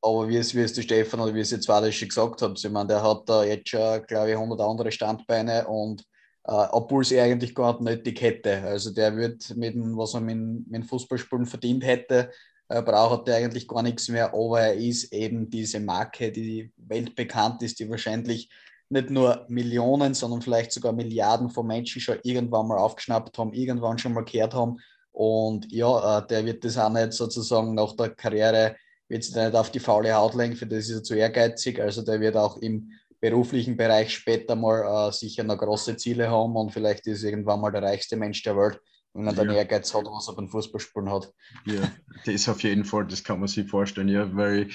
aber 0.06 0.28
wie 0.28 0.36
es, 0.36 0.54
wie 0.54 0.60
es 0.60 0.72
der 0.72 0.82
Stefan 0.82 1.20
oder 1.20 1.34
wie 1.34 1.40
es 1.40 1.50
jetzt 1.50 1.68
weiter 1.68 1.90
schon 1.90 2.08
gesagt 2.08 2.40
hat, 2.40 2.64
ich 2.64 2.70
meine, 2.70 2.86
der 2.86 3.02
hat 3.02 3.28
da 3.28 3.42
jetzt 3.42 3.68
schon, 3.68 4.02
glaube 4.06 4.30
ich, 4.30 4.36
100 4.36 4.60
andere 4.60 4.92
Standbeine 4.92 5.66
und 5.66 6.04
äh, 6.48 6.68
obwohl 6.70 7.04
sie 7.04 7.20
eigentlich 7.20 7.54
gar 7.54 7.72
nicht 7.72 7.82
nötig 7.82 8.20
hätte. 8.20 8.62
Also 8.62 8.90
der 8.92 9.16
wird 9.16 9.56
mit 9.56 9.74
dem, 9.74 9.96
was 9.96 10.14
er 10.14 10.20
mit, 10.20 10.68
mit 10.68 10.86
Fußballspielen 10.86 11.46
verdient 11.46 11.84
hätte, 11.84 12.30
äh, 12.68 12.82
braucht 12.82 13.28
er 13.28 13.36
eigentlich 13.36 13.66
gar 13.66 13.82
nichts 13.82 14.08
mehr, 14.08 14.32
aber 14.32 14.60
er 14.60 14.74
ist 14.74 15.12
eben 15.12 15.50
diese 15.50 15.80
Marke, 15.80 16.30
die 16.30 16.72
weltbekannt 16.76 17.62
ist, 17.62 17.80
die 17.80 17.90
wahrscheinlich 17.90 18.48
nicht 18.88 19.10
nur 19.10 19.44
Millionen, 19.48 20.14
sondern 20.14 20.40
vielleicht 20.40 20.70
sogar 20.70 20.92
Milliarden 20.92 21.50
von 21.50 21.66
Menschen 21.66 22.00
schon 22.00 22.18
irgendwann 22.22 22.68
mal 22.68 22.78
aufgeschnappt 22.78 23.36
haben, 23.38 23.52
irgendwann 23.52 23.98
schon 23.98 24.12
mal 24.12 24.24
gehört 24.24 24.54
haben. 24.54 24.76
Und 25.10 25.72
ja, 25.72 26.18
äh, 26.18 26.26
der 26.28 26.44
wird 26.44 26.64
das 26.64 26.78
auch 26.78 26.90
nicht 26.90 27.12
sozusagen 27.12 27.74
nach 27.74 27.96
der 27.96 28.10
Karriere, 28.10 28.76
wird 29.08 29.24
sich 29.24 29.34
nicht 29.34 29.54
auf 29.54 29.70
die 29.70 29.80
faule 29.80 30.14
Haut 30.14 30.34
legen, 30.34 30.54
für 30.54 30.66
das 30.66 30.88
ist 30.88 30.96
er 30.96 31.02
zu 31.02 31.14
ehrgeizig. 31.14 31.80
Also 31.80 32.02
der 32.02 32.20
wird 32.20 32.36
auch 32.36 32.56
im 32.58 32.92
beruflichen 33.20 33.76
Bereich 33.76 34.14
später 34.14 34.56
mal 34.56 35.08
äh, 35.08 35.12
sicher 35.12 35.44
noch 35.44 35.58
große 35.58 35.96
Ziele 35.96 36.30
haben 36.30 36.56
und 36.56 36.72
vielleicht 36.72 37.06
ist 37.06 37.22
irgendwann 37.22 37.60
mal 37.60 37.70
der 37.70 37.82
reichste 37.82 38.16
Mensch 38.16 38.42
der 38.42 38.56
Welt, 38.56 38.80
wenn 39.14 39.26
er 39.26 39.34
ja. 39.34 39.44
den 39.44 39.50
Ehrgeiz 39.50 39.92
hat, 39.94 40.04
was 40.04 40.28
er 40.28 40.34
beim 40.34 40.48
Fußballspielen 40.48 41.10
hat. 41.10 41.32
Ja, 41.64 41.90
das 42.24 42.48
auf 42.48 42.62
jeden 42.62 42.84
Fall, 42.84 43.06
das 43.06 43.24
kann 43.24 43.38
man 43.38 43.48
sich 43.48 43.68
vorstellen, 43.68 44.08
ja, 44.08 44.34
weil 44.34 44.68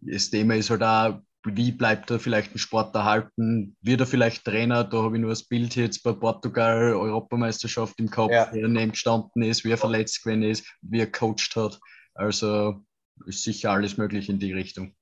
das 0.00 0.30
Thema 0.30 0.54
ist 0.56 0.70
halt 0.70 0.82
auch, 0.82 1.20
wie 1.44 1.70
bleibt 1.70 2.10
er 2.10 2.18
vielleicht 2.18 2.54
ein 2.54 2.58
Sport 2.58 2.94
erhalten? 2.94 3.76
Wird 3.80 4.00
er 4.00 4.06
vielleicht 4.06 4.44
Trainer? 4.44 4.82
Da 4.82 5.02
habe 5.02 5.16
ich 5.16 5.20
nur 5.20 5.30
das 5.30 5.44
Bild 5.44 5.76
jetzt 5.76 6.02
bei 6.02 6.12
Portugal, 6.12 6.94
Europameisterschaft 6.94 7.98
im 8.00 8.10
Kopf, 8.10 8.32
ja. 8.32 8.52
wie 8.52 8.60
er 8.60 8.68
neben 8.68 8.92
gestanden 8.92 9.42
ist, 9.42 9.64
wie 9.64 9.70
er 9.70 9.78
verletzt 9.78 10.24
gewesen 10.24 10.42
ist, 10.42 10.66
wie 10.82 11.00
er 11.00 11.10
coacht 11.10 11.54
hat. 11.54 11.78
Also 12.14 12.82
ist 13.26 13.44
sicher 13.44 13.70
alles 13.70 13.96
möglich 13.96 14.28
in 14.28 14.38
die 14.38 14.52
Richtung. 14.52 14.94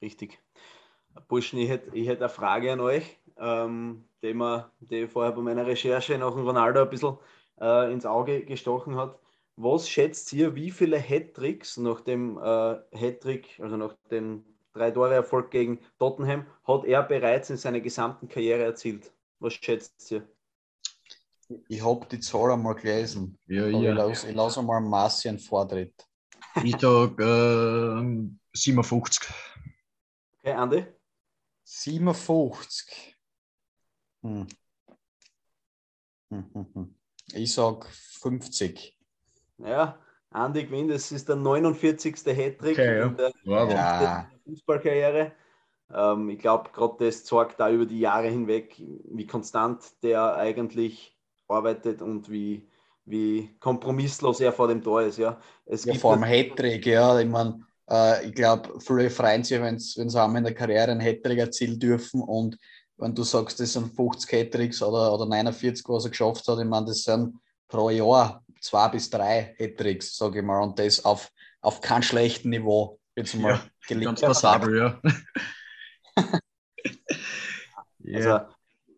Richtig. 0.00 0.38
Burschen, 1.28 1.58
ich 1.58 1.68
hätte, 1.68 1.96
ich 1.96 2.08
hätte 2.08 2.24
eine 2.24 2.28
Frage 2.28 2.72
an 2.72 2.80
euch, 2.80 3.18
ähm, 3.38 4.04
die, 4.22 4.34
mir, 4.34 4.70
die 4.80 5.06
vorher 5.06 5.32
bei 5.32 5.42
meiner 5.42 5.66
Recherche 5.66 6.18
nach 6.18 6.34
dem 6.34 6.46
Ronaldo 6.46 6.82
ein 6.82 6.90
bisschen 6.90 7.16
äh, 7.60 7.92
ins 7.92 8.06
Auge 8.06 8.44
gestochen 8.44 8.96
hat. 8.96 9.18
Was 9.56 9.88
schätzt 9.88 10.32
ihr, 10.32 10.54
wie 10.54 10.70
viele 10.70 11.00
Hattricks 11.00 11.76
nach 11.76 12.00
dem 12.00 12.38
äh, 12.38 12.76
Hattrick, 12.92 13.58
also 13.60 13.76
nach 13.76 13.94
dem 14.10 14.44
drei 14.72 14.90
Tore 14.90 15.14
Erfolg 15.14 15.50
gegen 15.50 15.78
Tottenham, 15.98 16.46
hat 16.64 16.84
er 16.84 17.02
bereits 17.02 17.50
in 17.50 17.56
seiner 17.56 17.80
gesamten 17.80 18.28
Karriere 18.28 18.64
erzielt? 18.64 19.12
Was 19.38 19.54
schätzt 19.54 20.10
ihr? 20.10 20.26
Ich 21.68 21.84
habe 21.84 22.06
die 22.10 22.20
Zahl 22.20 22.52
einmal 22.52 22.74
gelesen. 22.74 23.38
Ja, 23.46 23.66
ja. 23.66 23.90
Ich 23.90 23.96
lasse, 23.96 24.28
ich 24.28 24.34
lasse 24.34 24.60
einmal 24.60 24.80
Massi 24.80 25.28
einen 25.28 25.38
Vortritt. 25.38 25.94
Ich 26.62 26.76
sage 26.80 27.22
äh, 27.22 28.56
57. 28.56 29.28
Okay, 30.42 30.52
Andi? 30.52 30.86
57. 31.64 33.16
Hm. 34.22 34.46
Hm, 36.30 36.50
hm, 36.52 36.66
hm. 36.74 36.94
Ich 37.32 37.54
sage 37.54 37.86
50. 38.20 38.98
Ja, 39.58 39.98
Andi 40.30 40.64
gewinnt. 40.64 40.90
Es 40.90 41.12
ist 41.12 41.28
der 41.28 41.36
49. 41.36 42.16
Hattrick 42.26 42.78
okay, 42.78 42.98
ja. 42.98 43.06
in 43.06 43.16
der 43.16 43.32
ja. 43.44 44.30
Fußballkarriere. 44.44 45.32
Ähm, 45.92 46.30
ich 46.30 46.38
glaube, 46.38 46.70
gerade 46.72 47.04
das 47.04 47.24
zeigt 47.24 47.60
da 47.60 47.70
über 47.70 47.86
die 47.86 48.00
Jahre 48.00 48.28
hinweg, 48.28 48.74
wie 48.78 49.26
konstant 49.26 50.02
der 50.02 50.36
eigentlich 50.36 51.16
arbeitet 51.46 52.02
und 52.02 52.30
wie, 52.30 52.68
wie 53.04 53.56
kompromisslos 53.60 54.40
er 54.40 54.52
vor 54.52 54.68
dem 54.68 54.82
Tor 54.82 55.02
ist. 55.02 55.18
Ja, 55.18 55.40
es 55.66 55.84
ja 55.84 55.94
vor 55.94 56.12
allem 56.12 56.24
Hattrick, 56.24 56.86
ja. 56.86 57.18
Ich 57.20 57.28
meine, 57.28 57.64
äh, 57.90 58.26
ich 58.26 58.34
glaube, 58.34 58.80
viele 58.80 59.10
freuen 59.10 59.44
sich, 59.44 59.60
wenn 59.60 59.78
sie 59.78 60.20
einmal 60.20 60.38
in 60.38 60.44
der 60.44 60.54
Karriere 60.54 60.90
einen 60.90 61.00
Hattrick 61.00 61.38
erzielen 61.38 61.78
dürfen 61.78 62.22
und 62.22 62.58
wenn 62.96 63.14
du 63.14 63.22
sagst, 63.24 63.58
das 63.60 63.72
sind 63.72 63.94
50 63.94 64.32
Hattricks 64.32 64.82
oder, 64.82 65.12
oder 65.12 65.26
49, 65.26 65.84
was 65.88 66.04
er 66.04 66.10
geschafft 66.10 66.46
hat, 66.46 66.58
ich 66.58 66.64
meine, 66.64 66.86
das 66.86 67.02
sind 67.02 67.34
pro 67.68 67.90
Jahr 67.90 68.44
zwei 68.60 68.88
bis 68.88 69.10
drei 69.10 69.54
Hattricks, 69.58 70.16
sage 70.16 70.38
ich 70.38 70.44
mal, 70.44 70.62
und 70.62 70.78
das 70.78 71.04
auf, 71.04 71.30
auf 71.60 71.80
keinem 71.80 72.02
schlechten 72.02 72.50
Niveau. 72.50 72.98
Jetzt 73.16 73.34
mal 73.36 73.60
ja, 73.88 73.98
ganz 74.00 74.20
passabel, 74.20 74.76
ja. 78.00 78.16
also, 78.16 78.40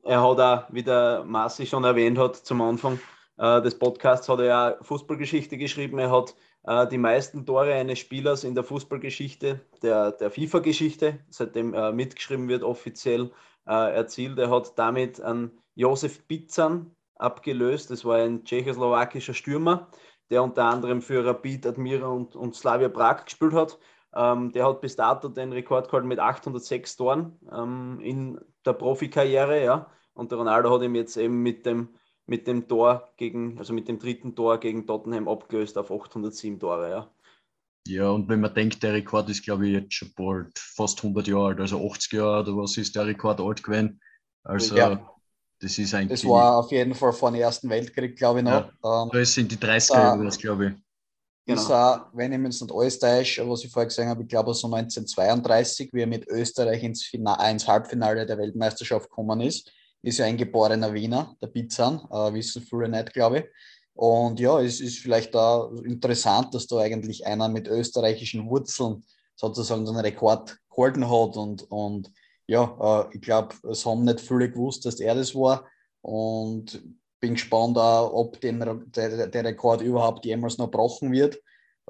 er 0.04 0.22
hat 0.22 0.40
auch, 0.40 0.64
wie 0.72 0.82
der 0.82 1.24
Marci 1.24 1.66
schon 1.66 1.84
erwähnt 1.84 2.16
hat 2.16 2.36
zum 2.36 2.62
Anfang 2.62 2.98
äh, 3.36 3.60
des 3.60 3.78
Podcasts, 3.78 4.28
hat 4.28 4.38
er 4.38 4.44
ja 4.44 4.76
Fußballgeschichte 4.80 5.58
geschrieben. 5.58 5.98
Er 5.98 6.10
hat 6.10 6.34
die 6.66 6.99
meisten 6.99 7.46
Tore 7.46 7.75
eines 7.75 8.00
Spielers 8.00 8.42
in 8.42 8.56
der 8.56 8.64
Fußballgeschichte, 8.64 9.61
der, 9.82 10.12
der 10.12 10.30
FIFA-Geschichte, 10.30 11.20
seitdem 11.30 11.75
äh, 11.75 11.92
mitgeschrieben 11.92 12.49
wird, 12.49 12.64
offiziell 12.64 13.30
äh, 13.66 13.94
erzielt. 13.94 14.38
Er 14.38 14.50
hat 14.50 14.76
damit 14.76 15.20
an 15.20 15.52
Josef 15.76 16.26
Pizzan 16.26 16.90
abgelöst. 17.14 17.90
Das 17.90 18.04
war 18.04 18.16
ein 18.16 18.44
tschechoslowakischer 18.44 19.35
Stürmer, 19.35 19.90
der 20.30 20.42
unter 20.42 20.64
anderem 20.64 21.02
für 21.02 21.25
Rapid, 21.25 21.66
Admira 21.66 22.08
und, 22.08 22.35
und 22.35 22.56
Slavia 22.56 22.88
Prag 22.88 23.25
gespielt 23.25 23.52
hat. 23.52 23.78
Ähm, 24.14 24.50
der 24.52 24.66
hat 24.66 24.80
bis 24.80 24.96
dato 24.96 25.28
den 25.28 25.52
Rekord 25.52 25.88
gehalten 25.88 26.08
mit 26.08 26.18
806 26.18 26.96
Toren 26.96 27.38
ähm, 27.52 28.00
in 28.00 28.40
der 28.64 28.73
Profikarriere. 28.73 29.62
Ja. 29.62 29.90
Und 30.14 30.30
der 30.30 30.38
Ronaldo 30.38 30.75
hat 30.75 30.82
ihm 30.82 30.94
jetzt 30.94 31.16
eben 31.16 31.42
mit 31.42 31.66
dem, 31.66 31.90
mit 32.26 32.47
dem 32.47 32.66
Tor 32.68 33.12
gegen, 33.16 33.59
also 33.59 33.73
mit 33.73 33.88
dem 33.88 33.99
dritten 33.99 34.35
Tor 34.35 34.59
gegen 34.59 34.87
Tottenham 34.87 35.28
abgelöst 35.28 35.78
auf 35.78 35.90
807 35.90 36.59
Tore. 36.59 36.90
Ja. 36.90 37.11
Ja, 37.88 38.11
und 38.11 38.28
wenn 38.28 38.40
man 38.40 38.52
denkt, 38.52 38.83
der 38.83 38.95
Rekord 38.95 39.30
ist, 39.30 39.45
glaube 39.45 39.68
ich, 39.68 39.75
jetzt 39.75 39.95
schon 39.95 40.12
bald 40.16 40.59
fast 40.59 40.99
100 40.99 41.28
Jahre 41.28 41.47
alt, 41.47 41.61
also 41.61 41.88
80 41.88 42.12
Jahre 42.14 42.40
oder 42.40 42.56
was 42.56 42.76
ist 42.76 42.97
der 42.97 43.06
Rekord 43.06 43.40
alt 43.40 43.62
gewesen. 43.62 44.00
Also, 44.42 44.76
ja. 44.76 45.09
das 45.61 45.78
ist 45.78 45.95
eigentlich. 45.95 46.21
Das 46.21 46.28
war 46.28 46.56
auf 46.56 46.73
jeden 46.73 46.95
Fall 46.97 47.12
vor 47.12 47.30
dem 47.30 47.40
Ersten 47.40 47.71
Weltkrieg, 47.71 48.16
glaube 48.16 48.40
ich, 48.40 48.45
noch. 48.45 48.73
Ja, 48.83 49.02
ähm, 49.02 49.11
das 49.12 49.35
sind 49.35 49.52
die 49.52 49.56
30er, 49.56 49.95
da, 49.95 50.37
glaube 50.37 50.66
ich. 50.66 50.73
Genau. 51.47 51.62
Ist 51.62 51.71
auch, 51.71 52.06
wenn 52.12 52.33
ich 52.33 52.38
mir 52.38 52.49
jetzt 52.49 52.61
nicht 52.61 52.75
alles 52.75 52.99
täusche, 52.99 53.49
was 53.49 53.62
ich 53.62 53.71
vorher 53.71 53.87
gesagt 53.87 54.09
habe, 54.09 54.23
ich 54.23 54.28
glaube 54.28 54.52
so 54.52 54.66
1932, 54.66 55.92
wie 55.92 56.00
er 56.00 56.09
mit 56.09 56.26
Österreich 56.26 56.83
ins, 56.83 57.04
Final, 57.04 57.52
ins 57.52 57.68
Halbfinale 57.68 58.26
der 58.26 58.37
Weltmeisterschaft 58.37 59.09
gekommen 59.09 59.40
ist, 59.40 59.71
ist 60.06 60.18
ja 60.18 60.25
ein 60.25 60.36
geborener 60.36 60.94
Wiener, 60.94 61.36
der 61.42 61.48
Pizzan, 61.48 62.00
äh, 62.12 62.32
wissen 62.32 62.62
viele 62.62 62.88
nicht, 62.88 63.12
glaube 63.12 63.38
ich. 63.38 63.44
Und 63.94 64.38
ja, 64.38 64.60
es 64.60 64.80
ist 64.80 64.98
vielleicht 64.98 65.34
da 65.34 65.68
interessant, 65.84 66.54
dass 66.54 66.68
da 66.68 66.78
eigentlich 66.78 67.26
einer 67.26 67.48
mit 67.48 67.66
österreichischen 67.66 68.48
Wurzeln 68.48 69.02
sozusagen 69.34 69.84
den 69.84 69.96
Rekord 69.96 70.58
gehalten 70.70 71.10
hat. 71.10 71.36
Und, 71.36 71.68
und 71.70 72.12
ja, 72.46 73.08
äh, 73.10 73.16
ich 73.16 73.20
glaube, 73.20 73.56
es 73.68 73.84
haben 73.84 74.04
nicht 74.04 74.20
viele 74.20 74.48
gewusst, 74.48 74.86
dass 74.86 75.00
er 75.00 75.16
das 75.16 75.34
war. 75.34 75.66
Und 76.02 76.80
bin 77.18 77.34
gespannt, 77.34 77.76
auch, 77.76 78.12
ob 78.12 78.40
den, 78.40 78.60
der, 78.94 79.26
der 79.26 79.44
Rekord 79.44 79.80
überhaupt 79.80 80.25
jemals 80.25 80.56
noch 80.56 80.70
gebrochen 80.70 81.10
wird. 81.10 81.36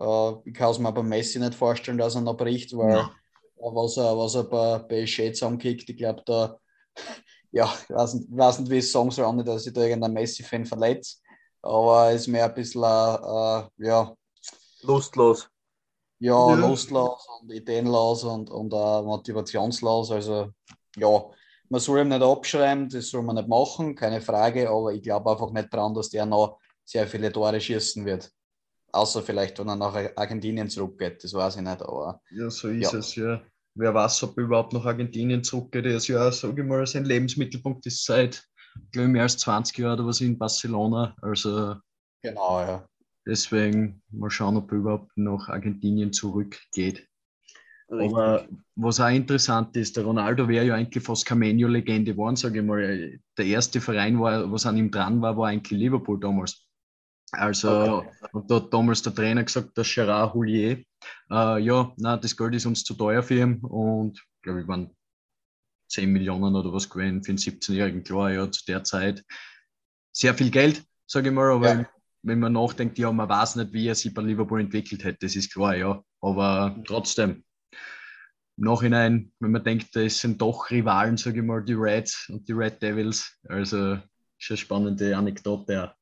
Äh, 0.01 0.33
ich 0.47 0.55
kann 0.55 0.71
es 0.71 0.79
mir 0.79 0.93
bei 0.93 1.03
Messi 1.03 1.39
nicht 1.39 1.55
vorstellen, 1.55 1.99
dass 1.99 2.15
er 2.15 2.23
noch 2.23 2.37
bricht, 2.39 2.75
weil 2.75 2.97
ja. 2.97 3.11
was, 3.59 3.99
er, 3.99 4.17
was 4.17 4.37
er 4.37 4.45
bei 4.45 4.79
PSG 4.79 5.35
zusammenkickt, 5.35 5.91
ich 5.91 5.97
glaube, 5.99 6.23
da, 6.25 6.59
ja, 7.57 7.73
ich 7.89 7.95
weiß 7.95 8.15
nicht, 8.15 8.29
ich 8.31 8.37
weiß 8.37 8.59
nicht, 8.61 8.71
wie 8.71 8.79
ich 8.79 8.85
es 8.85 8.93
sagen 8.93 9.11
soll, 9.11 9.45
dass 9.45 9.67
ich 9.67 9.73
da 9.73 9.83
irgendein 9.83 10.13
Messi-Fan 10.13 10.67
verletzt 10.67 11.23
aber 11.67 12.13
ist 12.13 12.29
mehr 12.29 12.47
ein 12.47 12.55
bisschen, 12.55 12.83
äh, 12.83 13.63
ja. 13.79 14.17
Lustlos. 14.83 15.49
Ja, 16.19 16.51
ja, 16.51 16.55
lustlos 16.55 17.27
und 17.41 17.53
ideenlos 17.53 18.25
und, 18.25 18.49
und 18.49 18.73
uh, 18.73 19.03
motivationslos. 19.03 20.11
Also, 20.13 20.51
ja, 20.97 21.25
man 21.69 21.81
soll 21.81 22.01
ihm 22.01 22.09
nicht 22.09 22.23
abschreiben, 22.23 22.89
das 22.89 23.11
soll 23.11 23.23
man 23.23 23.37
nicht 23.37 23.49
machen, 23.49 23.95
keine 23.95 24.23
Frage, 24.23 24.71
aber 24.71 24.95
ich 24.95 25.03
glaube 25.03 25.31
einfach 25.31 25.51
nicht 25.51 25.73
dran, 25.73 25.93
dass 25.93 26.09
der 26.09 26.25
noch 26.25 26.59
sehr 26.85 27.07
viele 27.07 27.31
Tore 27.31 27.61
schießen 27.61 28.07
wird. 28.07 28.31
Außer 28.93 29.23
vielleicht, 29.23 29.59
wenn 29.59 29.69
er 29.69 29.77
nach 29.77 29.95
Argentinien 30.17 30.71
zurückgeht, 30.71 31.23
das 31.23 31.35
weiß 31.35 31.57
ich 31.57 31.63
nicht. 31.63 31.83
Aber, 31.83 32.23
ja, 32.31 32.49
so 32.49 32.69
ist 32.69 32.93
ja. 32.93 32.99
es, 32.99 33.15
ja. 33.17 33.43
Wer 33.77 33.95
weiß, 33.95 34.23
ob 34.25 34.39
er 34.39 34.45
überhaupt 34.45 34.73
nach 34.73 34.87
Argentinien 34.87 35.45
zurückgeht. 35.45 35.87
Er 35.87 35.97
ist 35.97 36.09
ja, 36.09 36.33
sage 36.33 36.63
ich 36.63 36.69
mal, 36.69 36.87
sein 36.87 37.05
Lebensmittelpunkt 37.05 37.87
ist 37.87 38.05
seit 38.05 38.43
glaube 38.91 39.07
ich, 39.07 39.13
mehr 39.13 39.23
als 39.23 39.39
20 39.39 39.79
Jahre 39.79 39.95
oder 39.95 40.07
was 40.07 40.21
in 40.21 40.39
Barcelona. 40.39 41.17
Also 41.23 41.77
genau, 42.23 42.61
ja. 42.61 42.89
Deswegen 43.27 44.03
mal 44.11 44.31
schauen, 44.31 44.57
ob 44.57 44.71
er 44.71 44.79
überhaupt 44.79 45.11
nach 45.17 45.49
Argentinien 45.49 46.13
zurückgeht. 46.13 47.09
Richtig. 47.89 48.13
Aber 48.13 48.49
was 48.75 49.01
auch 49.01 49.09
interessant 49.09 49.77
ist, 49.77 49.97
der 49.97 50.05
Ronaldo 50.05 50.49
wäre 50.49 50.67
ja 50.67 50.75
eigentlich 50.75 51.05
fast 51.05 51.27
Cameno-Legende 51.27 52.13
geworden, 52.13 52.37
sage 52.37 52.61
ich 52.61 52.65
mal. 52.65 53.19
Der 53.39 53.47
erste 53.47 53.81
Verein, 53.81 54.19
war, 54.21 54.51
was 54.51 54.67
an 54.67 54.77
ihm 54.77 54.91
dran 54.91 55.23
war, 55.23 55.37
war 55.37 55.49
eigentlich 55.49 55.79
Liverpool 55.79 56.19
damals. 56.19 56.67
Also, 57.33 57.99
okay. 57.99 58.09
und 58.33 58.51
da 58.51 58.57
hat 58.57 58.73
damals 58.73 59.03
der 59.03 59.15
Trainer 59.15 59.45
gesagt, 59.45 59.77
der 59.77 59.85
Gerard 59.85 60.35
Houllier, 60.35 60.83
äh, 61.31 61.61
ja, 61.63 61.93
na, 61.97 62.17
das 62.17 62.37
Geld 62.37 62.55
ist 62.55 62.67
uns 62.67 62.85
zu 62.85 62.95
teuer 62.95 63.23
für 63.23 63.35
ihn 63.35 63.61
und, 63.61 64.25
glaube 64.43 64.63
ich, 64.63 64.69
waren 64.69 64.91
10 65.89 66.11
Millionen 66.11 66.55
oder 66.55 66.73
was 66.73 66.89
gewesen 66.89 67.23
für 67.23 67.31
einen 67.31 67.39
17-Jährigen, 67.39 68.03
klar, 68.03 68.33
ja, 68.33 68.51
zu 68.51 68.65
der 68.67 68.85
Zeit. 68.85 69.25
Sehr 70.13 70.35
viel 70.35 70.51
Geld, 70.51 70.85
sage 71.07 71.29
ich 71.29 71.35
mal, 71.35 71.51
aber 71.51 71.75
ja. 71.75 71.89
wenn 72.23 72.41
man 72.41 72.53
nachdenkt, 72.53 72.99
ja, 72.99 73.13
man 73.13 73.29
weiß 73.29 73.57
nicht, 73.57 73.73
wie 73.73 73.87
er 73.87 73.95
sich 73.95 74.13
bei 74.13 74.23
Liverpool 74.23 74.61
entwickelt 74.61 75.05
hätte, 75.05 75.19
das 75.27 75.37
ist 75.37 75.53
klar, 75.53 75.77
ja. 75.77 76.03
Aber 76.21 76.77
trotzdem, 76.87 77.45
Nachhinein, 78.57 79.33
wenn 79.39 79.51
man 79.51 79.65
denkt, 79.65 79.95
es 79.97 80.21
sind 80.21 80.41
doch 80.41 80.71
Rivalen, 80.71 81.17
sage 81.17 81.41
ich 81.41 81.45
mal, 81.45 81.63
die 81.63 81.75
Reds 81.75 82.29
und 82.31 82.49
die 82.49 82.53
Red 82.53 82.81
Devils. 82.81 83.39
Also 83.49 83.77
eine 83.77 84.57
spannende 84.57 85.17
Anekdote. 85.17 85.73
Ja. 85.73 85.96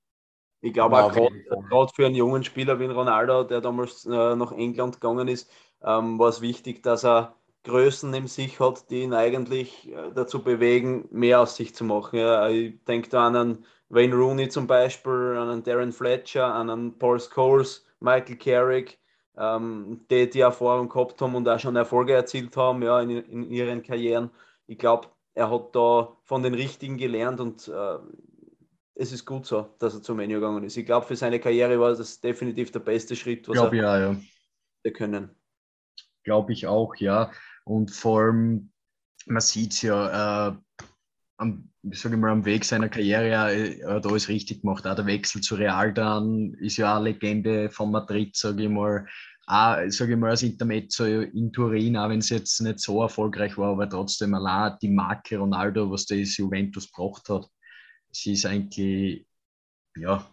Ich 0.64 0.72
glaube 0.72 0.96
auch 0.96 1.12
gerade 1.12 1.92
für 1.94 2.06
einen 2.06 2.14
jungen 2.14 2.42
Spieler 2.42 2.80
wie 2.80 2.86
Ronaldo, 2.86 3.44
der 3.44 3.60
damals 3.60 4.06
äh, 4.06 4.34
nach 4.34 4.50
England 4.52 4.98
gegangen 4.98 5.28
ist, 5.28 5.52
ähm, 5.82 6.18
war 6.18 6.30
es 6.30 6.40
wichtig, 6.40 6.82
dass 6.82 7.04
er 7.04 7.34
Größen 7.64 8.14
in 8.14 8.28
sich 8.28 8.60
hat, 8.60 8.88
die 8.88 9.02
ihn 9.02 9.12
eigentlich 9.12 9.92
äh, 9.92 10.10
dazu 10.14 10.42
bewegen, 10.42 11.06
mehr 11.10 11.42
aus 11.42 11.56
sich 11.56 11.74
zu 11.74 11.84
machen. 11.84 12.18
Ja, 12.18 12.48
ich 12.48 12.82
denke 12.84 13.10
da 13.10 13.26
an 13.26 13.36
einen 13.36 13.66
Wayne 13.90 14.14
Rooney 14.14 14.48
zum 14.48 14.66
Beispiel, 14.66 15.36
an 15.38 15.50
einen 15.50 15.62
Darren 15.64 15.92
Fletcher, 15.92 16.54
an 16.54 16.70
einen 16.70 16.98
Paul 16.98 17.20
Scholes, 17.20 17.84
Michael 18.00 18.36
Carrick, 18.36 18.98
ähm, 19.36 20.06
die 20.10 20.30
die 20.30 20.40
Erfahrung 20.40 20.88
gehabt 20.88 21.20
haben 21.20 21.34
und 21.34 21.46
auch 21.46 21.58
schon 21.58 21.76
Erfolge 21.76 22.14
erzielt 22.14 22.56
haben 22.56 22.82
ja, 22.82 23.02
in, 23.02 23.10
in 23.10 23.42
ihren 23.50 23.82
Karrieren. 23.82 24.30
Ich 24.66 24.78
glaube, 24.78 25.08
er 25.34 25.50
hat 25.50 25.76
da 25.76 26.16
von 26.22 26.42
den 26.42 26.54
Richtigen 26.54 26.96
gelernt 26.96 27.38
und 27.40 27.68
äh, 27.68 27.98
es 28.94 29.12
ist 29.12 29.24
gut 29.24 29.46
so, 29.46 29.74
dass 29.78 29.94
er 29.94 30.02
zum 30.02 30.16
Menu 30.16 30.34
gegangen 30.34 30.64
ist. 30.64 30.76
Ich 30.76 30.86
glaube, 30.86 31.06
für 31.06 31.16
seine 31.16 31.40
Karriere 31.40 31.78
war 31.80 31.94
das 31.94 32.20
definitiv 32.20 32.70
der 32.70 32.80
beste 32.80 33.16
Schritt, 33.16 33.48
was 33.48 33.54
Glaub 33.54 33.72
er 33.72 33.82
ja, 33.82 34.12
ja. 34.12 34.90
können. 34.92 35.30
Glaube 36.22 36.52
ich 36.52 36.66
auch, 36.66 36.94
ja. 36.96 37.30
Und 37.64 37.90
vor 37.90 38.22
allem, 38.22 38.70
man 39.26 39.40
sieht 39.40 39.72
es 39.72 39.82
ja, 39.82 40.48
äh, 40.48 40.56
am, 41.38 41.70
sag 41.90 42.16
mal, 42.16 42.30
am 42.30 42.44
Weg 42.44 42.64
seiner 42.64 42.88
Karriere 42.88 43.52
äh, 43.52 43.84
hat 43.84 44.06
alles 44.06 44.28
richtig 44.28 44.62
gemacht. 44.62 44.86
Auch 44.86 44.94
der 44.94 45.06
Wechsel 45.06 45.40
zu 45.40 45.56
Real 45.56 45.92
dann 45.92 46.54
ist 46.54 46.76
ja 46.76 46.96
eine 46.96 47.10
Legende 47.10 47.70
von 47.70 47.90
Madrid, 47.90 48.36
sage 48.36 48.64
ich 48.64 48.68
mal. 48.68 49.06
Auch, 49.46 49.76
sage 49.88 50.12
ich 50.12 50.18
mal, 50.18 50.30
als 50.30 50.42
Intermezzo 50.42 51.04
in 51.04 51.52
Turin, 51.52 51.98
auch 51.98 52.08
wenn 52.08 52.20
es 52.20 52.30
jetzt 52.30 52.60
nicht 52.60 52.80
so 52.80 53.02
erfolgreich 53.02 53.58
war, 53.58 53.72
aber 53.72 53.88
trotzdem 53.88 54.32
allein 54.34 54.78
die 54.80 54.88
Marke 54.88 55.36
Ronaldo, 55.36 55.90
was 55.90 56.06
das 56.06 56.38
Juventus 56.38 56.90
gebracht 56.90 57.28
hat, 57.28 57.50
sie 58.14 58.32
ist 58.32 58.46
eigentlich, 58.46 59.26
ja, 59.96 60.26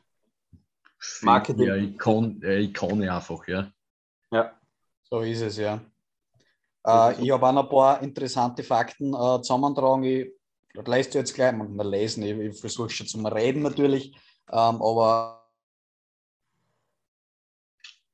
Marketing. 1.21 1.67
Ja, 1.67 1.75
Ikon, 1.75 2.41
äh, 2.43 2.61
Ikone 2.61 3.11
einfach, 3.11 3.47
ja. 3.47 3.71
Ja, 4.31 4.59
so 5.03 5.21
ist 5.21 5.41
es, 5.41 5.57
ja. 5.57 5.81
Äh, 6.85 7.23
ich 7.23 7.31
habe 7.31 7.47
auch 7.47 7.53
noch 7.53 7.63
ein 7.63 7.69
paar 7.69 8.01
interessante 8.01 8.63
Fakten 8.63 9.13
äh, 9.13 9.41
zusammentragen. 9.41 10.03
Ich 10.03 10.31
das 10.73 10.87
lässt 10.87 11.13
du 11.13 11.19
jetzt 11.19 11.33
gleich 11.33 11.53
mal 11.53 11.89
lesen. 11.89 12.23
Ich, 12.23 12.37
ich 12.37 12.59
versuche 12.59 12.89
schon 12.89 13.07
zum 13.07 13.25
Reden 13.25 13.61
natürlich, 13.61 14.15
ähm, 14.49 14.81
aber. 14.81 15.49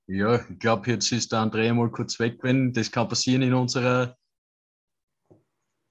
Ja, 0.08 0.44
ich 0.50 0.60
glaube, 0.60 0.90
jetzt 0.92 1.12
ist 1.12 1.32
der 1.32 1.40
André 1.40 1.74
mal 1.74 1.92
kurz 1.92 2.20
weg, 2.20 2.40
wenn 2.42 2.74
das 2.74 2.92
kann 2.92 3.10
passieren 3.10 3.42
in 3.42 3.54
unserer 3.54 4.18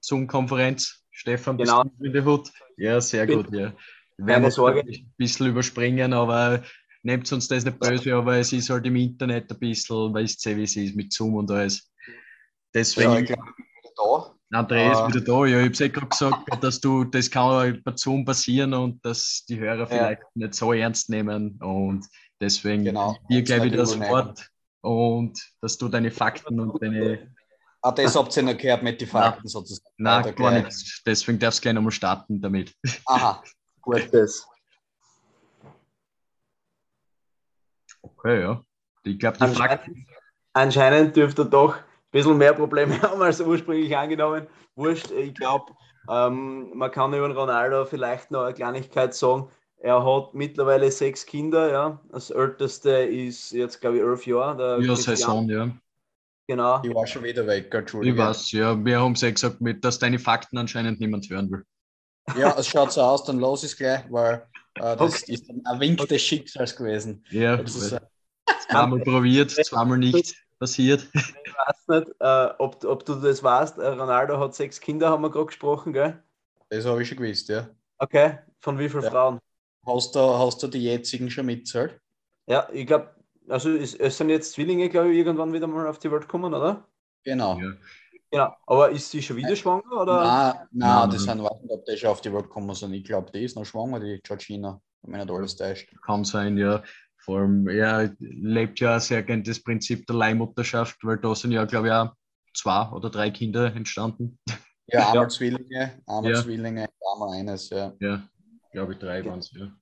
Zoom-Konferenz. 0.00 1.04
Stefan, 1.10 1.58
genau. 1.58 1.84
bist 1.84 1.94
du 1.98 2.04
in 2.04 2.12
der 2.12 2.24
Hut? 2.24 2.50
Ja, 2.76 3.00
sehr 3.00 3.26
gut, 3.26 3.52
ja. 3.52 3.72
Wir 4.18 4.26
werden 4.26 4.50
Sorge. 4.50 4.80
ein 4.80 5.12
bisschen 5.16 5.46
überspringen, 5.48 6.12
aber 6.12 6.62
nehmt 7.02 7.30
uns 7.32 7.48
das 7.48 7.64
nicht 7.64 7.78
böse, 7.78 8.14
aber 8.14 8.36
es 8.36 8.52
ist 8.52 8.70
halt 8.70 8.86
im 8.86 8.96
Internet 8.96 9.50
ein 9.50 9.58
bisschen, 9.58 10.12
weißt 10.12 10.44
du, 10.46 10.56
wie 10.56 10.62
es 10.64 10.76
ist 10.76 10.96
mit 10.96 11.12
Zoom 11.12 11.34
und 11.34 11.50
alles. 11.50 11.92
Deswegen. 12.74 13.12
Ja, 13.12 13.18
ich 13.20 13.26
glaube, 13.26 13.52
da. 13.96 14.36
André 14.52 14.92
ist 14.92 15.00
uh, 15.00 15.08
wieder 15.08 15.20
da. 15.20 15.46
Ja, 15.46 15.58
ich 15.58 15.64
habe 15.64 15.72
es 15.72 15.80
eh 15.80 15.88
gerade 15.88 16.06
gesagt, 16.06 16.64
dass 16.64 16.80
du, 16.80 17.04
das 17.04 17.30
kann 17.30 17.82
bei 17.84 17.92
Zoom 17.96 18.24
passieren 18.24 18.74
und 18.74 19.04
dass 19.04 19.44
die 19.48 19.58
Hörer 19.58 19.86
vielleicht 19.86 20.22
ja. 20.22 20.28
nicht 20.34 20.54
so 20.54 20.72
ernst 20.72 21.10
nehmen. 21.10 21.58
Und 21.60 22.06
deswegen 22.40 22.84
genau, 22.84 23.16
dir 23.28 23.42
gleich 23.42 23.64
wieder 23.64 23.78
das 23.78 23.98
Wort 23.98 24.50
und 24.82 25.38
dass 25.60 25.78
du 25.78 25.88
deine 25.88 26.10
Fakten 26.10 26.60
und 26.60 26.80
deine. 26.80 27.34
Ah, 27.86 27.92
das 27.92 28.16
habt 28.16 28.36
ihr 28.36 28.42
noch 28.42 28.56
gehört 28.56 28.82
mit 28.82 29.00
den 29.00 29.06
Fakten 29.06 29.42
Nein, 29.44 29.48
sozusagen. 29.48 29.94
Nein, 29.96 30.34
gar 30.34 30.50
nichts. 30.50 31.02
Deswegen 31.06 31.38
darfst 31.38 31.60
du 31.60 31.62
gleich 31.62 31.74
nochmal 31.74 31.92
starten 31.92 32.40
damit. 32.40 32.74
Aha, 33.06 33.44
gut. 33.80 34.08
Das. 34.12 34.44
Okay, 38.02 38.40
ja. 38.40 38.60
Ich 39.04 39.16
glaube, 39.20 39.38
die 39.38 39.44
anscheinend, 39.44 39.70
Fakten. 39.70 40.06
Anscheinend 40.52 41.14
dürfte 41.14 41.46
doch 41.46 41.76
bisschen 42.10 42.36
mehr 42.36 42.54
Probleme 42.54 43.00
haben 43.02 43.22
als 43.22 43.40
ursprünglich 43.40 43.96
angenommen. 43.96 44.48
Wurscht, 44.74 45.12
ich 45.12 45.34
glaube, 45.34 45.66
ähm, 46.10 46.72
man 46.74 46.90
kann 46.90 47.14
über 47.14 47.32
Ronaldo 47.32 47.84
vielleicht 47.84 48.32
noch 48.32 48.42
eine 48.42 48.54
Kleinigkeit 48.54 49.14
sagen. 49.14 49.48
Er 49.76 50.04
hat 50.04 50.34
mittlerweile 50.34 50.90
sechs 50.90 51.24
Kinder, 51.24 51.70
ja. 51.70 52.00
Das 52.10 52.30
älteste 52.30 52.90
ist 52.90 53.52
jetzt, 53.52 53.80
glaube 53.80 53.98
ich, 53.98 54.02
elf 54.02 54.26
Jahre. 54.26 54.82
ja, 54.82 54.96
Saison, 54.96 55.48
ja. 55.48 55.70
Genau. 56.48 56.80
Ich 56.82 56.94
war 56.94 57.06
schon 57.06 57.24
wieder 57.24 57.46
weg, 57.46 57.74
Entschuldigung. 57.74 58.18
Ich 58.18 58.24
weiß, 58.24 58.52
ja. 58.52 58.84
Wir 58.84 59.00
haben 59.00 59.12
es 59.12 59.20
ja 59.20 59.30
gesagt, 59.30 59.60
mit, 59.60 59.84
dass 59.84 59.98
deine 59.98 60.18
Fakten 60.18 60.58
anscheinend 60.58 61.00
niemand 61.00 61.28
hören 61.28 61.50
will. 61.50 61.64
Ja, 62.38 62.56
es 62.58 62.68
schaut 62.68 62.92
so 62.92 63.02
aus, 63.02 63.24
dann 63.24 63.38
los 63.38 63.64
ist 63.64 63.76
gleich, 63.76 64.04
weil 64.10 64.46
äh, 64.76 64.96
das 64.96 65.22
okay. 65.22 65.34
ist 65.34 65.48
ein 65.48 65.80
Wink 65.80 66.00
okay. 66.00 66.14
des 66.14 66.22
Schicksals 66.22 66.76
gewesen. 66.76 67.24
Ja, 67.30 67.56
das 67.56 67.76
ist, 67.76 67.92
äh, 67.92 68.00
zweimal 68.68 69.00
probiert, 69.00 69.50
zweimal 69.50 69.98
nicht 69.98 70.36
passiert. 70.58 71.06
Ich 71.12 71.34
weiß 71.66 71.88
nicht, 71.88 72.08
äh, 72.20 72.48
ob, 72.58 72.84
ob 72.84 73.04
du 73.04 73.14
das 73.16 73.42
weißt. 73.42 73.78
Äh, 73.78 73.88
Ronaldo 73.88 74.38
hat 74.38 74.54
sechs 74.54 74.80
Kinder, 74.80 75.10
haben 75.10 75.22
wir 75.22 75.30
gerade 75.30 75.46
gesprochen, 75.46 75.92
gell? 75.92 76.22
Das 76.68 76.84
habe 76.84 77.02
ich 77.02 77.08
schon 77.08 77.18
gewusst, 77.18 77.48
ja. 77.48 77.68
Okay, 77.98 78.38
von 78.60 78.78
wie 78.78 78.88
vielen 78.88 79.04
ja. 79.04 79.10
Frauen? 79.10 79.38
Hast 79.86 80.14
du, 80.14 80.20
hast 80.20 80.62
du 80.62 80.66
die 80.66 80.82
jetzigen 80.82 81.30
schon 81.30 81.46
mitzahlt? 81.46 82.00
Ja, 82.48 82.68
ich 82.72 82.86
glaube, 82.86 83.15
also 83.48 83.70
es, 83.70 83.94
es, 83.94 84.16
sind 84.16 84.30
jetzt 84.30 84.52
Zwillinge, 84.52 84.88
glaube 84.88 85.12
ich, 85.12 85.18
irgendwann 85.18 85.52
wieder 85.52 85.66
mal 85.66 85.86
auf 85.86 85.98
die 85.98 86.10
Welt 86.10 86.28
kommen, 86.28 86.52
oder? 86.54 86.86
Genau. 87.24 87.58
Ja. 87.58 87.72
Genau, 88.30 88.56
aber 88.66 88.90
ist 88.90 89.10
sie 89.10 89.22
schon 89.22 89.36
wieder 89.36 89.54
schwanger? 89.54 90.02
Oder? 90.02 90.24
Nein, 90.24 90.68
nein, 90.72 91.10
das 91.10 91.22
sind 91.22 91.42
warten, 91.42 91.68
ob 91.70 91.84
die 91.84 91.96
schon 91.96 92.10
auf 92.10 92.20
die 92.20 92.32
Welt 92.32 92.48
kommen 92.48 92.74
sind. 92.74 92.92
Ich 92.92 93.04
glaube, 93.04 93.30
die 93.32 93.44
ist 93.44 93.56
noch 93.56 93.64
schwanger, 93.64 94.00
die 94.00 94.20
Georgina, 94.22 94.80
wenn 95.02 95.12
mich 95.12 95.24
nicht 95.24 95.34
alles 95.34 95.56
täuscht. 95.56 95.88
Kann 96.04 96.24
sein, 96.24 96.58
ja. 96.58 96.82
Vor 97.18 97.40
allem, 97.40 97.68
er 97.68 98.14
lebt 98.18 98.80
ja 98.80 99.00
sehr 99.00 99.22
gern 99.22 99.42
das 99.42 99.62
Prinzip 99.62 100.06
der 100.06 100.16
Leihmutterschaft, 100.16 100.98
weil 101.02 101.18
da 101.18 101.34
sind 101.34 101.52
ja, 101.52 101.64
glaube 101.64 101.88
ich, 101.88 101.92
auch 101.92 102.12
zwei 102.54 102.88
oder 102.90 103.10
drei 103.10 103.30
Kinder 103.30 103.74
entstanden. 103.74 104.38
Ja, 104.88 105.08
einmal 105.08 105.24
ja. 105.24 105.28
Zwillinge, 105.28 106.02
einmal 106.06 106.32
ja. 106.32 106.42
Zwillinge, 106.42 106.88
einmal 107.12 107.38
eines, 107.38 107.70
ja. 107.70 107.92
Ja, 108.00 108.22
glaube 108.70 108.92
ich, 108.92 108.98
drei 108.98 109.24
waren 109.24 109.40
es, 109.40 109.50
ja. 109.52 109.72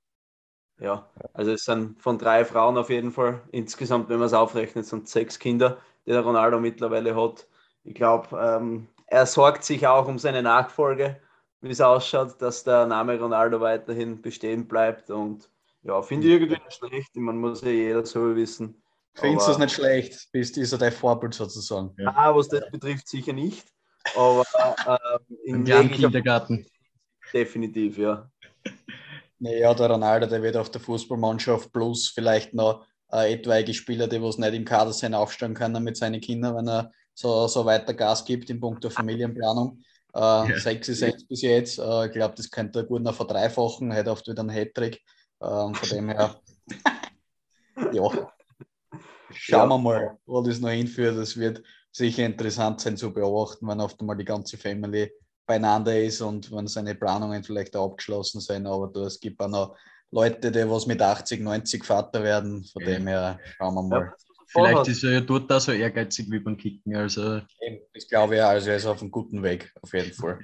Ja, 0.84 1.08
also 1.32 1.52
es 1.52 1.64
sind 1.64 1.98
von 2.02 2.18
drei 2.18 2.44
Frauen 2.44 2.76
auf 2.76 2.90
jeden 2.90 3.10
Fall 3.10 3.40
insgesamt, 3.52 4.10
wenn 4.10 4.18
man 4.18 4.26
es 4.26 4.34
aufrechnet, 4.34 4.84
sind 4.84 5.08
sechs 5.08 5.38
Kinder, 5.38 5.78
die 6.04 6.10
der 6.10 6.20
Ronaldo 6.20 6.60
mittlerweile 6.60 7.16
hat. 7.16 7.46
Ich 7.84 7.94
glaube, 7.94 8.36
ähm, 8.38 8.88
er 9.06 9.24
sorgt 9.24 9.64
sich 9.64 9.86
auch 9.86 10.06
um 10.06 10.18
seine 10.18 10.42
Nachfolge, 10.42 11.18
wie 11.62 11.70
es 11.70 11.80
ausschaut, 11.80 12.34
dass 12.42 12.64
der 12.64 12.84
Name 12.84 13.18
Ronaldo 13.18 13.62
weiterhin 13.62 14.20
bestehen 14.20 14.68
bleibt 14.68 15.08
und 15.08 15.48
ja, 15.84 16.02
finde 16.02 16.26
ich 16.26 16.34
irgendwie 16.34 16.60
nicht 16.62 16.74
schlecht. 16.74 17.16
Man 17.16 17.38
muss 17.38 17.62
ja 17.62 17.70
jeder 17.70 18.04
so 18.04 18.36
wissen. 18.36 18.82
Findest 19.14 19.48
du 19.48 19.52
es 19.52 19.58
nicht 19.58 19.74
schlecht? 19.74 20.28
Bist 20.32 20.54
du 20.54 20.76
dein 20.76 20.92
Vorbild 20.92 21.32
sozusagen? 21.32 21.94
Ja, 21.96 22.12
ah, 22.14 22.36
was 22.36 22.48
das 22.48 22.70
betrifft, 22.70 23.08
sicher 23.08 23.32
nicht. 23.32 23.66
Aber 24.14 24.44
äh, 24.86 25.50
im 25.50 25.64
Kindergarten. 25.64 26.66
Definitiv, 27.32 27.96
ja. 27.96 28.30
Naja, 29.44 29.74
der 29.74 29.90
Ronaldo, 29.90 30.26
der 30.26 30.42
wird 30.42 30.56
auf 30.56 30.70
der 30.70 30.80
Fußballmannschaft 30.80 31.70
plus 31.70 32.08
vielleicht 32.08 32.54
noch 32.54 32.86
äh, 33.12 33.34
etwaige 33.34 33.74
Spieler, 33.74 34.08
die 34.08 34.22
was 34.22 34.38
nicht 34.38 34.54
im 34.54 34.64
Kader 34.64 34.94
sein, 34.94 35.12
aufstellen 35.12 35.52
können 35.52 35.84
mit 35.84 35.98
seinen 35.98 36.22
Kindern, 36.22 36.56
wenn 36.56 36.66
er 36.66 36.90
so, 37.12 37.46
so 37.46 37.66
weiter 37.66 37.92
Gas 37.92 38.24
gibt 38.24 38.48
in 38.48 38.58
puncto 38.58 38.88
Familienplanung. 38.88 39.82
Äh, 40.14 40.18
ja. 40.18 40.58
Sechs 40.58 40.88
ist 40.88 41.02
jetzt 41.02 41.28
bis 41.28 41.42
jetzt. 41.42 41.78
Äh, 41.78 42.06
ich 42.06 42.12
glaube, 42.12 42.34
das 42.34 42.50
könnte 42.50 42.78
er 42.78 42.84
gut 42.86 43.02
noch 43.02 43.14
verdreifachen. 43.14 43.92
Hätte 43.92 44.12
oft 44.12 44.26
wieder 44.26 44.40
einen 44.40 44.48
Hattrick. 44.48 45.02
Ähm, 45.42 45.74
von 45.74 45.88
dem 45.90 46.08
her, 46.08 46.40
ja, 47.92 48.32
schauen 49.30 49.68
wir 49.68 49.78
mal, 49.78 50.16
wo 50.24 50.40
das 50.40 50.58
noch 50.58 50.70
hinführt. 50.70 51.18
Es 51.18 51.36
wird 51.36 51.62
sicher 51.92 52.24
interessant 52.24 52.80
sein 52.80 52.96
zu 52.96 53.12
beobachten, 53.12 53.68
wenn 53.68 53.82
oft 53.82 54.00
einmal 54.00 54.16
die 54.16 54.24
ganze 54.24 54.56
Family 54.56 55.12
beieinander 55.46 55.98
ist 56.00 56.20
und 56.20 56.50
wenn 56.52 56.66
seine 56.66 56.94
Planungen 56.94 57.44
vielleicht 57.44 57.76
auch 57.76 57.90
abgeschlossen 57.90 58.40
sind. 58.40 58.66
Aber 58.66 58.88
du, 58.88 59.04
es 59.04 59.20
gibt 59.20 59.40
auch 59.40 59.48
noch 59.48 59.76
Leute, 60.10 60.50
die 60.50 60.70
was 60.70 60.86
mit 60.86 61.02
80, 61.02 61.40
90 61.40 61.84
Vater 61.84 62.22
werden. 62.22 62.64
Von 62.64 62.84
dem 62.84 63.06
her 63.06 63.38
schauen 63.56 63.74
wir 63.74 63.82
mal. 63.82 64.00
Ja, 64.00 64.14
Vielleicht 64.46 64.88
ist 64.88 65.02
er 65.02 65.12
ja 65.12 65.20
dort 65.20 65.50
auch 65.50 65.60
so 65.60 65.72
ehrgeizig 65.72 66.30
wie 66.30 66.38
beim 66.38 66.56
Kicken. 66.56 66.94
Also. 66.94 67.40
Ich 67.92 68.08
glaube 68.08 68.36
ja, 68.36 68.48
also 68.48 68.70
er 68.70 68.76
ist 68.76 68.86
auf 68.86 69.00
einem 69.00 69.10
guten 69.10 69.42
Weg, 69.42 69.72
auf 69.82 69.92
jeden 69.92 70.12
Fall. 70.12 70.38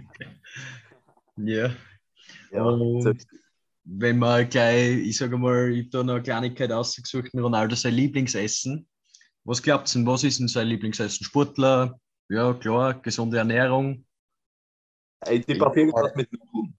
ja. 1.37 1.71
ja. 2.51 2.63
Und 2.63 3.17
wenn 3.85 4.19
man 4.19 4.49
gleich, 4.49 4.99
ich 4.99 5.17
sage 5.17 5.39
mal, 5.39 5.71
ich 5.71 5.87
habe 5.87 5.91
da 5.91 6.03
noch 6.03 6.15
eine 6.15 6.23
Kleinigkeit 6.23 6.73
ausgesucht, 6.73 7.31
Ronaldo 7.35 7.77
sein 7.77 7.95
Lieblingsessen. 7.95 8.89
Was 9.45 9.63
glaubt 9.63 9.95
ihr, 9.95 10.07
was 10.07 10.25
ist 10.25 10.41
denn 10.41 10.49
sein 10.49 10.67
Lieblingsessen? 10.67 11.25
Sportler, 11.25 11.99
ja 12.29 12.53
klar, 12.55 13.01
gesunde 13.01 13.39
Ernährung. 13.39 14.05
Ich 15.29 15.45
tippe 15.47 15.67
auf 15.67 15.77
irgendwas 15.77 16.15
mit 16.15 16.33
Nudeln. 16.33 16.79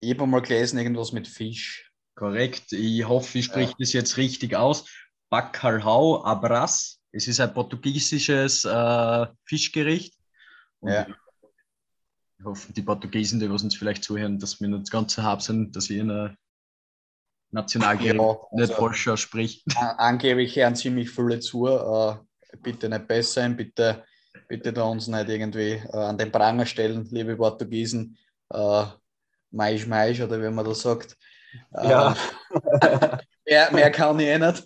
Ich 0.00 0.10
habe 0.10 0.26
mal 0.26 0.42
gelesen, 0.42 0.78
irgendwas 0.78 1.12
mit 1.12 1.26
Fisch. 1.26 1.90
Korrekt, 2.14 2.72
ich 2.72 3.08
hoffe, 3.08 3.38
ich 3.38 3.46
spreche 3.46 3.70
ja. 3.70 3.76
das 3.78 3.92
jetzt 3.92 4.16
richtig 4.16 4.54
aus. 4.54 4.88
Bacalhau 5.30 6.24
Abras. 6.24 7.00
Es 7.10 7.26
ist 7.26 7.40
ein 7.40 7.54
portugiesisches 7.54 8.64
äh, 8.64 9.26
Fischgericht. 9.44 10.14
ja. 10.82 11.06
Wir 12.38 12.46
hoffen, 12.46 12.74
die 12.74 12.82
Portugiesen, 12.82 13.40
die 13.40 13.46
uns 13.46 13.74
vielleicht 13.74 14.04
zuhören, 14.04 14.38
dass 14.38 14.60
wir 14.60 14.68
nicht 14.68 14.90
ganz 14.90 15.14
so 15.14 15.22
hart 15.22 15.42
sind, 15.42 15.74
dass 15.76 15.88
wir 15.88 16.02
in 16.02 16.10
einer 16.10 16.36
Nationalgericht 17.52 18.16
ja, 18.16 18.36
nicht 18.52 18.72
also, 18.72 18.74
falsch 18.74 19.22
spricht. 19.22 19.64
Angeblich 19.76 20.56
hören 20.56 20.76
ziemlich 20.76 21.10
viele 21.10 21.40
zu. 21.40 21.64
Uh, 21.64 22.16
bitte 22.60 22.88
nicht 22.88 23.06
besser 23.06 23.40
sein, 23.40 23.56
bitte, 23.56 24.04
bitte 24.48 24.72
da 24.72 24.84
uns 24.84 25.08
nicht 25.08 25.28
irgendwie 25.28 25.82
uh, 25.92 25.98
an 25.98 26.18
den 26.18 26.32
Pranger 26.32 26.66
stellen, 26.66 27.06
liebe 27.10 27.36
Portugiesen. 27.36 28.16
Uh, 28.52 28.86
Mais, 29.50 29.86
Mais, 29.86 30.20
oder 30.20 30.42
wie 30.42 30.50
man 30.50 30.64
das 30.64 30.80
sagt. 30.80 31.16
Ja. 31.72 32.16
Ähm, 32.82 33.18
mehr, 33.46 33.72
mehr 33.72 33.90
kann 33.90 34.18
ich 34.18 34.26
eh 34.26 34.38
nicht. 34.38 34.64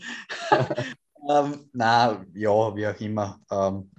ähm, 1.30 1.68
na, 1.72 2.24
ja, 2.34 2.76
wie 2.76 2.86
auch 2.86 3.00
immer. 3.00 3.38
Ähm, 3.50 3.90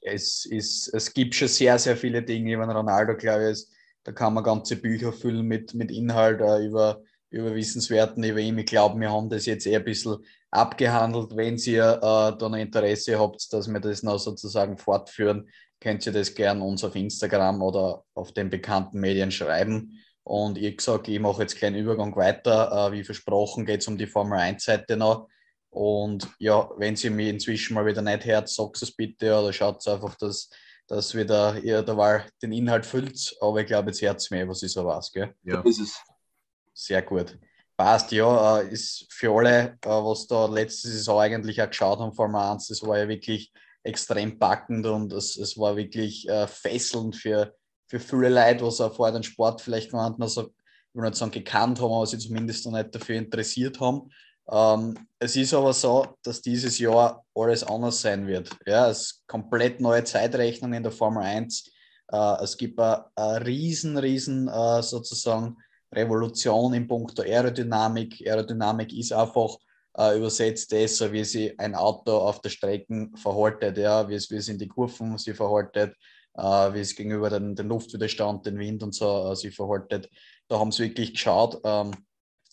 es, 0.00 0.46
ist, 0.46 0.88
es 0.94 1.12
gibt 1.12 1.34
schon 1.34 1.48
sehr, 1.48 1.78
sehr 1.78 1.96
viele 1.96 2.22
Dinge 2.22 2.52
über 2.52 2.66
Ronaldo, 2.66 3.16
glaube 3.16 3.50
ich. 3.52 3.66
Da 4.02 4.12
kann 4.12 4.34
man 4.34 4.44
ganze 4.44 4.76
Bücher 4.76 5.12
füllen 5.12 5.46
mit, 5.46 5.74
mit 5.74 5.90
Inhalt 5.90 6.40
äh, 6.40 6.64
über, 6.64 7.02
über 7.30 7.54
Wissenswerten 7.54 8.22
über 8.24 8.40
ihn. 8.40 8.58
Ich 8.58 8.66
glaube, 8.66 9.00
wir 9.00 9.10
haben 9.10 9.28
das 9.28 9.46
jetzt 9.46 9.66
eher 9.66 9.78
ein 9.78 9.84
bisschen 9.84 10.18
abgehandelt. 10.50 11.36
Wenn 11.36 11.56
ihr 11.56 11.96
äh, 11.96 12.38
da 12.38 12.48
noch 12.48 12.56
Interesse 12.56 13.18
habt, 13.18 13.52
dass 13.52 13.68
wir 13.72 13.80
das 13.80 14.02
noch 14.02 14.18
sozusagen 14.18 14.76
fortführen, 14.76 15.48
könnt 15.80 16.04
ihr 16.06 16.12
das 16.12 16.34
gerne 16.34 16.62
uns 16.62 16.84
auf 16.84 16.94
Instagram 16.94 17.62
oder 17.62 18.04
auf 18.14 18.32
den 18.32 18.50
bekannten 18.50 19.00
Medien 19.00 19.30
schreiben. 19.30 19.98
Und 20.22 20.58
ich 20.58 20.76
gesagt, 20.76 21.08
ich 21.08 21.18
mache 21.18 21.42
jetzt 21.42 21.58
keinen 21.58 21.76
Übergang 21.76 22.14
weiter. 22.16 22.88
Äh, 22.88 22.92
wie 22.92 23.04
versprochen 23.04 23.64
geht 23.64 23.80
es 23.80 23.88
um 23.88 23.96
die 23.96 24.06
Formel 24.06 24.38
1-Seite 24.38 24.96
noch. 24.96 25.28
Und 25.70 26.28
ja, 26.38 26.68
wenn 26.76 26.96
sie 26.96 27.10
mich 27.10 27.28
inzwischen 27.28 27.74
mal 27.74 27.86
wieder 27.86 28.02
nicht 28.02 28.24
hört, 28.24 28.48
sagt 28.48 28.82
es 28.82 28.94
bitte 28.94 29.38
oder 29.38 29.52
schaut 29.52 29.86
einfach, 29.86 30.16
dass, 30.16 30.50
dass 30.88 31.14
wieder 31.14 31.62
ihr 31.62 31.82
der 31.82 31.96
Wahl 31.96 32.26
den 32.42 32.52
Inhalt 32.52 32.84
füllt. 32.84 33.36
Aber 33.40 33.60
ich 33.60 33.66
glaube, 33.66 33.90
jetzt 33.90 34.02
hört 34.02 34.18
es 34.18 34.30
mir, 34.30 34.48
was 34.48 34.62
ich 34.64 34.72
so 34.72 34.84
weiß. 34.84 35.12
Gell? 35.12 35.32
Ja, 35.44 35.60
ist 35.60 35.80
es. 35.80 36.02
Sehr 36.80 37.02
gut. 37.02 37.38
Passt, 37.76 38.10
ja, 38.10 38.60
äh, 38.60 38.72
ist 38.72 39.06
für 39.10 39.36
alle, 39.36 39.76
äh, 39.84 39.88
was 39.88 40.26
da 40.26 40.46
letzte 40.46 40.88
Saison 40.88 41.20
eigentlich 41.20 41.60
auch 41.60 41.68
geschaut 41.68 41.98
haben, 41.98 42.14
Formel 42.14 42.40
1, 42.40 42.68
das 42.68 42.82
war 42.82 42.96
ja 42.98 43.06
wirklich 43.06 43.52
extrem 43.82 44.38
packend 44.38 44.86
und 44.86 45.12
es, 45.12 45.36
es 45.36 45.58
war 45.58 45.76
wirklich 45.76 46.26
äh, 46.26 46.46
fesselnd 46.46 47.16
für, 47.16 47.54
für 47.86 48.00
viele 48.00 48.30
Leute, 48.30 48.64
was 48.64 48.80
auch 48.80 48.94
vorher 48.94 49.12
den 49.12 49.22
Sport 49.22 49.60
vielleicht 49.60 49.92
gar 49.92 50.08
nicht 50.08 50.30
so, 50.30 50.44
ich 50.44 50.94
will 50.94 51.04
nicht 51.04 51.16
sagen 51.16 51.32
gekannt 51.32 51.82
haben, 51.82 51.92
aber 51.92 52.06
sie 52.06 52.18
zumindest 52.18 52.64
noch 52.64 52.72
nicht 52.72 52.94
dafür 52.94 53.16
interessiert 53.16 53.78
haben. 53.78 54.10
Ähm, 54.50 55.06
es 55.18 55.36
ist 55.36 55.52
aber 55.52 55.74
so, 55.74 56.16
dass 56.22 56.40
dieses 56.40 56.78
Jahr 56.78 57.26
alles 57.34 57.62
anders 57.62 58.00
sein 58.00 58.26
wird. 58.26 58.56
Ja, 58.64 58.88
es 58.88 59.00
ist 59.02 59.26
komplett 59.26 59.82
neue 59.82 60.04
Zeitrechnung 60.04 60.72
in 60.72 60.82
der 60.82 60.92
Formel 60.92 61.24
1. 61.24 61.70
Äh, 62.10 62.42
es 62.42 62.56
gibt 62.56 62.80
eine 62.80 63.46
riesen, 63.46 63.98
riesen 63.98 64.48
äh, 64.48 64.82
sozusagen 64.82 65.58
Revolution 65.92 66.74
in 66.74 66.86
puncto 66.86 67.22
Aerodynamik. 67.22 68.22
Aerodynamik 68.26 68.92
ist 68.92 69.12
einfach 69.12 69.56
äh, 69.96 70.16
übersetzt 70.16 70.72
das, 70.72 70.96
so 70.96 71.12
wie 71.12 71.24
sich 71.24 71.58
ein 71.58 71.74
Auto 71.74 72.16
auf 72.16 72.40
der 72.40 72.50
Strecke 72.50 73.10
verhaltet, 73.16 73.76
ja, 73.78 74.08
wie 74.08 74.14
es, 74.14 74.30
wie 74.30 74.36
es 74.36 74.48
in 74.48 74.58
die 74.58 74.68
Kurven 74.68 75.18
sich 75.18 75.36
verhaltet, 75.36 75.96
äh, 76.34 76.42
wie 76.42 76.80
es 76.80 76.94
gegenüber 76.94 77.30
den, 77.30 77.54
den 77.54 77.68
Luftwiderstand, 77.68 78.46
den 78.46 78.58
Wind 78.58 78.82
und 78.82 78.94
so 78.94 79.30
äh, 79.30 79.36
sich 79.36 79.54
verhaltet. 79.54 80.08
Da 80.48 80.58
haben 80.58 80.72
sie 80.72 80.84
wirklich 80.84 81.12
geschaut, 81.12 81.60
ähm, 81.64 81.92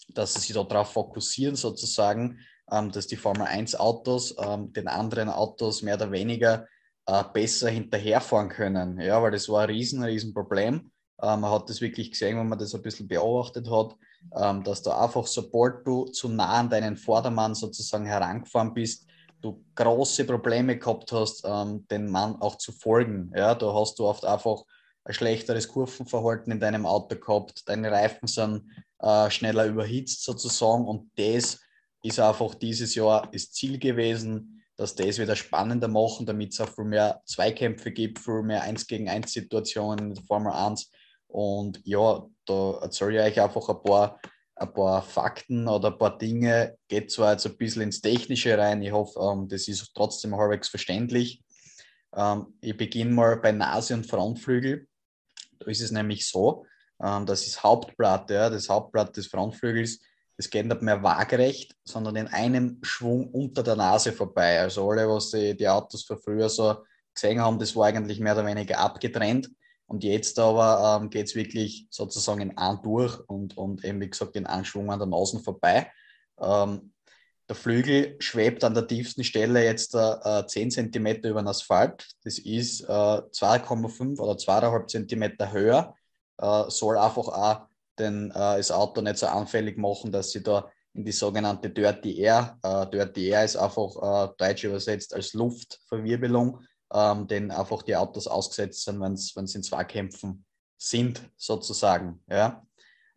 dass 0.10 0.34
sie 0.34 0.40
sich 0.40 0.54
darauf 0.54 0.92
fokussieren, 0.94 1.56
sozusagen, 1.56 2.40
ähm, 2.72 2.92
dass 2.92 3.08
die 3.08 3.18
Formel 3.18 3.44
1 3.44 3.76
Autos 3.76 4.36
ähm, 4.40 4.74
den 4.74 4.88
anderen 4.88 5.30
Autos 5.30 5.82
mehr 5.82 5.96
oder 5.96 6.12
weniger 6.12 6.68
äh, 7.06 7.24
besser 7.34 7.70
hinterherfahren 7.70 8.50
können. 8.50 9.00
Ja, 9.00 9.22
weil 9.22 9.32
das 9.32 9.48
war 9.48 9.64
ein 9.64 9.70
riesen, 9.70 10.04
riesen 10.04 10.34
Problem. 10.34 10.92
Ähm, 11.22 11.42
man 11.42 11.52
hat 11.52 11.70
das 11.70 11.82
wirklich 11.82 12.12
gesehen, 12.12 12.38
wenn 12.38 12.48
man 12.48 12.60
das 12.60 12.76
ein 12.76 12.82
bisschen 12.82 13.08
beobachtet 13.08 13.70
hat, 13.70 13.96
ähm, 14.36 14.64
dass 14.64 14.82
da 14.82 15.04
einfach, 15.04 15.26
sobald 15.26 15.86
du 15.86 16.06
zu 16.06 16.30
nah 16.30 16.60
an 16.60 16.70
deinen 16.70 16.98
Vordermann 16.98 17.56
sozusagen 17.56 18.06
herangefahren 18.06 18.74
bist, 18.74 19.08
du 19.42 19.64
große 19.76 20.26
Probleme 20.26 20.78
gehabt 20.78 21.12
hast, 21.12 21.44
ähm, 21.46 21.88
den 21.88 22.10
Mann 22.10 22.36
auch 22.42 22.58
zu 22.58 22.72
folgen. 22.72 23.32
Ja, 23.36 23.56
da 23.56 23.74
hast 23.74 24.00
du 24.00 24.06
oft 24.06 24.26
einfach 24.26 24.64
ein 25.06 25.14
schlechteres 25.14 25.68
Kurvenverhalten 25.68 26.52
in 26.52 26.60
deinem 26.60 26.86
Auto 26.86 27.16
gehabt, 27.16 27.68
deine 27.68 27.92
Reifen 27.92 28.28
sind 28.28 28.70
äh, 29.00 29.30
schneller 29.30 29.66
überhitzt 29.66 30.24
sozusagen 30.24 30.86
und 30.86 31.12
das 31.16 31.60
ist 32.04 32.20
einfach 32.20 32.56
dieses 32.56 32.96
Jahr 32.96 33.30
das 33.32 33.52
Ziel 33.52 33.80
gewesen, 33.80 34.64
dass 34.76 34.96
das 34.96 35.18
wieder 35.18 35.36
spannender 35.36 35.88
machen, 35.88 36.26
damit 36.26 36.54
es 36.54 36.62
auch 36.62 36.70
viel 36.70 36.86
mehr 36.86 37.22
Zweikämpfe 37.26 37.92
gibt, 37.92 38.20
viel 38.20 38.44
mehr 38.44 38.62
1 38.64 38.86
gegen 38.88 39.10
1 39.10 39.32
Situationen 39.32 40.10
in 40.10 40.14
der 40.14 40.24
Formel 40.24 40.52
1 40.52 40.92
und 41.38 41.82
ja, 41.86 42.26
da 42.48 42.80
erzähle 42.82 43.30
ich 43.30 43.38
euch 43.38 43.44
einfach 43.44 43.70
ein 43.70 43.84
paar, 43.84 44.20
ein 44.56 44.74
paar 44.74 45.04
Fakten 45.04 45.68
oder 45.68 45.92
ein 45.92 45.98
paar 46.00 46.18
Dinge. 46.18 46.76
Geht 46.88 47.12
zwar 47.12 47.34
jetzt 47.34 47.46
ein 47.46 47.56
bisschen 47.56 47.84
ins 47.84 48.02
Technische 48.02 48.58
rein, 48.58 48.82
ich 48.82 48.92
hoffe, 48.92 49.20
ähm, 49.20 49.48
das 49.48 49.68
ist 49.68 49.92
trotzdem 49.94 50.36
halbwegs 50.36 50.68
verständlich. 50.68 51.44
Ähm, 52.16 52.58
ich 52.60 52.76
beginne 52.76 53.12
mal 53.12 53.38
bei 53.38 53.52
Nase 53.52 53.94
und 53.94 54.08
Frontflügel. 54.08 54.88
Da 55.60 55.68
ist 55.68 55.82
es 55.82 55.92
nämlich 55.92 56.28
so, 56.28 56.66
ähm, 57.00 57.28
das 57.28 57.46
ist 57.46 57.62
Hauptblatt, 57.62 58.32
ja, 58.32 58.50
das 58.50 58.68
Hauptblatt 58.68 59.16
des 59.16 59.28
Frontflügels, 59.28 60.00
das 60.38 60.50
geht 60.50 60.66
nicht 60.66 60.82
mehr 60.82 61.04
waagerecht, 61.04 61.76
sondern 61.84 62.16
in 62.16 62.28
einem 62.30 62.80
Schwung 62.82 63.30
unter 63.30 63.62
der 63.62 63.76
Nase 63.76 64.12
vorbei. 64.12 64.60
Also 64.60 64.90
alle, 64.90 65.08
was 65.08 65.30
die, 65.30 65.56
die 65.56 65.70
Autos 65.70 66.04
von 66.04 66.18
früher 66.18 66.50
so 66.50 66.78
gesehen 67.14 67.40
haben, 67.40 67.60
das 67.60 67.76
war 67.76 67.86
eigentlich 67.86 68.20
mehr 68.20 68.34
oder 68.34 68.48
weniger 68.48 68.80
abgetrennt. 68.80 69.52
Und 69.88 70.04
jetzt 70.04 70.38
aber 70.38 71.00
ähm, 71.02 71.10
geht 71.10 71.28
es 71.28 71.36
wirklich 71.36 71.88
sozusagen 71.90 72.42
in 72.42 72.58
einen 72.58 72.82
durch 72.84 73.20
und, 73.28 73.58
und 73.58 73.84
eben 73.86 74.02
wie 74.02 74.10
gesagt 74.10 74.36
in 74.36 74.46
Anschwung 74.46 74.92
an 74.92 75.00
der 75.00 75.08
Nase 75.08 75.40
vorbei. 75.40 75.92
Ähm, 76.40 76.94
der 77.48 77.56
Flügel 77.56 78.18
schwebt 78.20 78.66
an 78.66 78.74
der 78.74 78.88
tiefsten 78.88 79.24
Stelle 79.24 79.64
jetzt 79.64 79.96
äh, 79.96 80.46
10 80.46 80.72
cm 80.72 81.08
über 81.24 81.42
den 81.42 81.48
Asphalt. 81.48 82.06
Das 82.24 82.38
ist 82.38 82.82
äh, 82.82 82.86
2,5 82.86 84.20
oder 84.20 84.34
2,5 84.34 85.08
cm 85.08 85.52
höher. 85.54 85.96
Äh, 86.38 86.64
soll 86.70 86.98
einfach 86.98 87.30
auch 87.30 87.68
den, 87.98 88.32
äh, 88.32 88.58
das 88.58 88.72
Auto 88.72 89.02
nicht 89.02 89.18
so 89.18 89.28
anfällig 89.28 89.78
machen, 89.78 90.12
dass 90.12 90.32
sie 90.32 90.44
da 90.44 90.70
in 90.94 91.06
die 91.06 91.12
sogenannte 91.12 91.70
Dirty 91.70 92.20
Air, 92.20 92.58
äh, 92.64 92.86
Dirty 92.88 93.30
Air 93.30 93.46
ist 93.46 93.56
einfach 93.56 93.96
äh, 93.96 94.34
deutsch 94.38 94.64
übersetzt 94.64 95.14
als 95.14 95.34
Luftverwirbelung, 95.34 96.60
ähm, 96.94 97.28
denen 97.28 97.52
einfach 97.52 97.84
die 97.84 97.96
Autos 97.96 98.28
ausgesetzt 98.28 98.84
sind, 98.84 99.00
wenn 99.00 99.16
sie 99.18 99.58
in 99.58 99.64
Zweikämpfen 99.64 100.46
sind, 100.78 101.22
sozusagen. 101.36 102.24
Ja? 102.30 102.66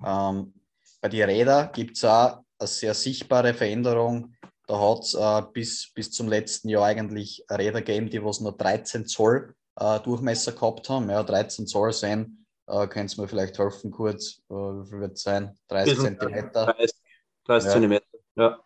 Ähm, 0.04 0.54
bei 1.00 1.09
den 1.09 1.28
Rädern 1.28 1.70
gibt 1.72 1.96
es 1.96 2.04
auch 2.04 2.40
eine 2.59 2.68
sehr 2.68 2.94
sichtbare 2.94 3.54
Veränderung. 3.54 4.35
Da 4.66 4.78
hat 4.78 5.04
es 5.04 5.14
äh, 5.14 5.42
bis, 5.52 5.92
bis 5.94 6.11
zum 6.11 6.28
letzten 6.28 6.68
Jahr 6.68 6.85
eigentlich 6.85 7.44
Räder 7.50 7.80
gegeben, 7.83 8.11
die 8.11 8.24
was 8.24 8.40
nur 8.40 8.56
13 8.56 9.06
Zoll 9.06 9.54
äh, 9.76 9.98
Durchmesser 10.00 10.52
gehabt 10.52 10.88
haben. 10.88 11.11
Ja, 11.11 11.22
13 11.22 11.66
Zoll 11.66 11.92
sein, 11.92 12.46
äh, 12.66 12.87
könnt 12.87 13.16
mir 13.18 13.28
vielleicht 13.28 13.59
helfen 13.59 13.90
kurz, 13.90 14.40
äh, 14.48 14.54
wie 14.54 14.88
viel 14.88 15.00
wird 15.00 15.14
es 15.14 15.22
sein? 15.22 15.56
30 15.68 15.98
Zentimeter. 15.98 16.66
30, 16.66 16.90
30 17.46 17.66
ja. 17.66 17.72
Zentimeter, 17.72 18.06
ja. 18.37 18.59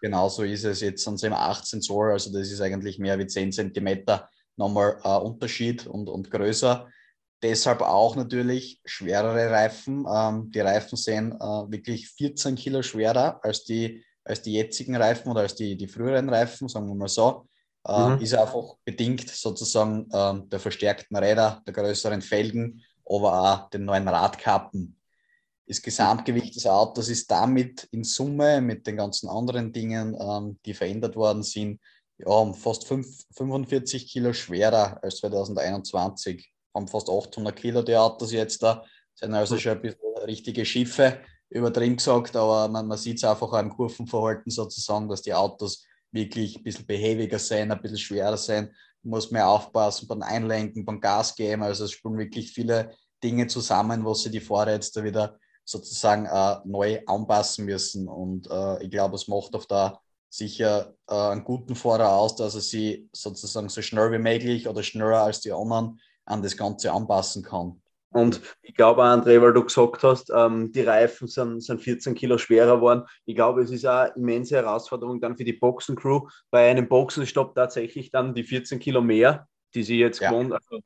Genau 0.00 0.28
so 0.28 0.44
ist 0.44 0.64
es. 0.64 0.80
Jetzt 0.80 1.02
sind 1.02 1.14
es 1.14 1.24
eben 1.24 1.34
18 1.34 1.82
Zoll, 1.82 2.12
also 2.12 2.32
das 2.32 2.50
ist 2.50 2.60
eigentlich 2.60 3.00
mehr 3.00 3.18
wie 3.18 3.26
10 3.26 3.50
Zentimeter 3.50 4.28
nochmal 4.58 4.98
ein 5.02 5.22
Unterschied 5.22 5.86
und, 5.86 6.08
und 6.08 6.30
größer. 6.30 6.88
Deshalb 7.42 7.82
auch 7.82 8.16
natürlich 8.16 8.80
schwerere 8.84 9.50
Reifen. 9.50 10.06
Ähm, 10.12 10.50
die 10.50 10.60
Reifen 10.60 10.96
sind 10.96 11.32
äh, 11.32 11.70
wirklich 11.70 12.08
14 12.10 12.56
Kilo 12.56 12.82
schwerer 12.82 13.40
als 13.44 13.64
die, 13.64 14.04
als 14.24 14.42
die 14.42 14.54
jetzigen 14.54 14.96
Reifen 14.96 15.30
oder 15.30 15.42
als 15.42 15.54
die, 15.54 15.76
die 15.76 15.86
früheren 15.86 16.28
Reifen, 16.28 16.68
sagen 16.68 16.88
wir 16.88 16.94
mal 16.94 17.08
so. 17.08 17.48
Äh, 17.86 18.08
mhm. 18.08 18.20
Ist 18.20 18.34
einfach 18.34 18.74
bedingt 18.84 19.28
sozusagen 19.30 20.10
äh, 20.10 20.48
der 20.48 20.58
verstärkten 20.58 21.16
Räder, 21.16 21.62
der 21.66 21.72
größeren 21.72 22.22
Felgen, 22.22 22.82
aber 23.06 23.40
auch 23.40 23.70
den 23.70 23.84
neuen 23.84 24.08
Radkappen. 24.08 24.96
Das 25.66 25.82
Gesamtgewicht 25.82 26.56
des 26.56 26.66
Autos 26.66 27.08
ist 27.08 27.30
damit 27.30 27.84
in 27.92 28.02
Summe 28.02 28.60
mit 28.60 28.86
den 28.86 28.96
ganzen 28.96 29.28
anderen 29.28 29.70
Dingen, 29.70 30.16
ähm, 30.18 30.58
die 30.64 30.74
verändert 30.74 31.14
worden 31.14 31.42
sind, 31.42 31.80
ja, 32.18 32.28
um 32.28 32.54
fast 32.54 32.86
5, 32.86 33.24
45 33.32 34.08
Kilo 34.10 34.32
schwerer 34.32 35.02
als 35.02 35.18
2021. 35.18 36.52
Haben 36.74 36.88
fast 36.88 37.08
800 37.08 37.56
Kilo 37.56 37.82
die 37.82 37.96
Autos 37.96 38.32
jetzt 38.32 38.62
da. 38.62 38.84
Sind 39.14 39.34
also 39.34 39.56
schon 39.56 39.72
ein 39.72 39.82
bisschen 39.82 40.00
richtige 40.26 40.64
Schiffe, 40.64 41.20
übertrieben 41.50 41.96
gesagt, 41.96 42.36
aber 42.36 42.68
man, 42.68 42.86
man 42.86 42.98
sieht 42.98 43.18
es 43.18 43.24
einfach 43.24 43.52
am 43.52 43.70
Kurvenverhalten 43.70 44.50
sozusagen, 44.50 45.08
dass 45.08 45.22
die 45.22 45.34
Autos 45.34 45.84
wirklich 46.12 46.56
ein 46.56 46.62
bisschen 46.62 46.86
behäbiger 46.86 47.38
sein, 47.38 47.70
ein 47.70 47.80
bisschen 47.80 47.98
schwerer 47.98 48.36
sein. 48.36 48.74
Muss 49.02 49.30
mehr 49.30 49.48
aufpassen 49.48 50.08
beim 50.08 50.22
Einlenken, 50.22 50.84
beim 50.84 51.00
Gas 51.00 51.34
geben. 51.34 51.62
Also 51.62 51.84
es 51.84 51.92
spielen 51.92 52.18
wirklich 52.18 52.52
viele 52.52 52.94
Dinge 53.22 53.46
zusammen, 53.46 54.04
wo 54.04 54.14
sie 54.14 54.30
die 54.30 54.40
Fahrer 54.40 54.72
jetzt 54.72 54.96
da 54.96 55.04
wieder 55.04 55.38
sozusagen 55.64 56.26
äh, 56.26 56.56
neu 56.64 57.00
anpassen 57.06 57.64
müssen. 57.64 58.08
Und 58.08 58.50
äh, 58.50 58.82
ich 58.82 58.90
glaube, 58.90 59.14
es 59.16 59.28
macht 59.28 59.54
auf 59.54 59.66
der 59.66 60.00
sicher 60.30 60.94
äh, 61.08 61.14
einen 61.14 61.44
guten 61.44 61.74
Fahrer 61.74 62.12
aus, 62.12 62.36
dass 62.36 62.54
er 62.54 62.60
sie 62.60 63.08
sozusagen 63.12 63.68
so 63.68 63.82
schnell 63.82 64.12
wie 64.12 64.18
möglich 64.18 64.68
oder 64.68 64.82
schneller 64.82 65.22
als 65.22 65.40
die 65.40 65.52
anderen 65.52 66.00
an 66.24 66.42
das 66.42 66.56
Ganze 66.56 66.92
anpassen 66.92 67.42
kann. 67.42 67.80
Und 68.10 68.40
ich 68.62 68.74
glaube, 68.74 69.02
André, 69.02 69.40
weil 69.42 69.52
du 69.52 69.64
gesagt 69.64 70.02
hast, 70.02 70.30
ähm, 70.34 70.72
die 70.72 70.82
Reifen 70.82 71.28
sind, 71.28 71.62
sind 71.62 71.82
14 71.82 72.14
Kilo 72.14 72.38
schwerer 72.38 72.76
geworden. 72.76 73.04
Ich 73.26 73.34
glaube, 73.34 73.62
es 73.62 73.70
ist 73.70 73.84
eine 73.84 74.12
immense 74.16 74.56
Herausforderung 74.56 75.20
dann 75.20 75.36
für 75.36 75.44
die 75.44 75.52
Boxencrew, 75.52 76.26
bei 76.50 76.70
einem 76.70 76.88
Boxenstopp 76.88 77.54
tatsächlich 77.54 78.10
dann 78.10 78.34
die 78.34 78.44
14 78.44 78.78
Kilo 78.78 79.02
mehr, 79.02 79.46
die 79.74 79.82
sie 79.82 79.98
jetzt 79.98 80.20
ja. 80.20 80.30
gewohnt, 80.30 80.52
also 80.52 80.80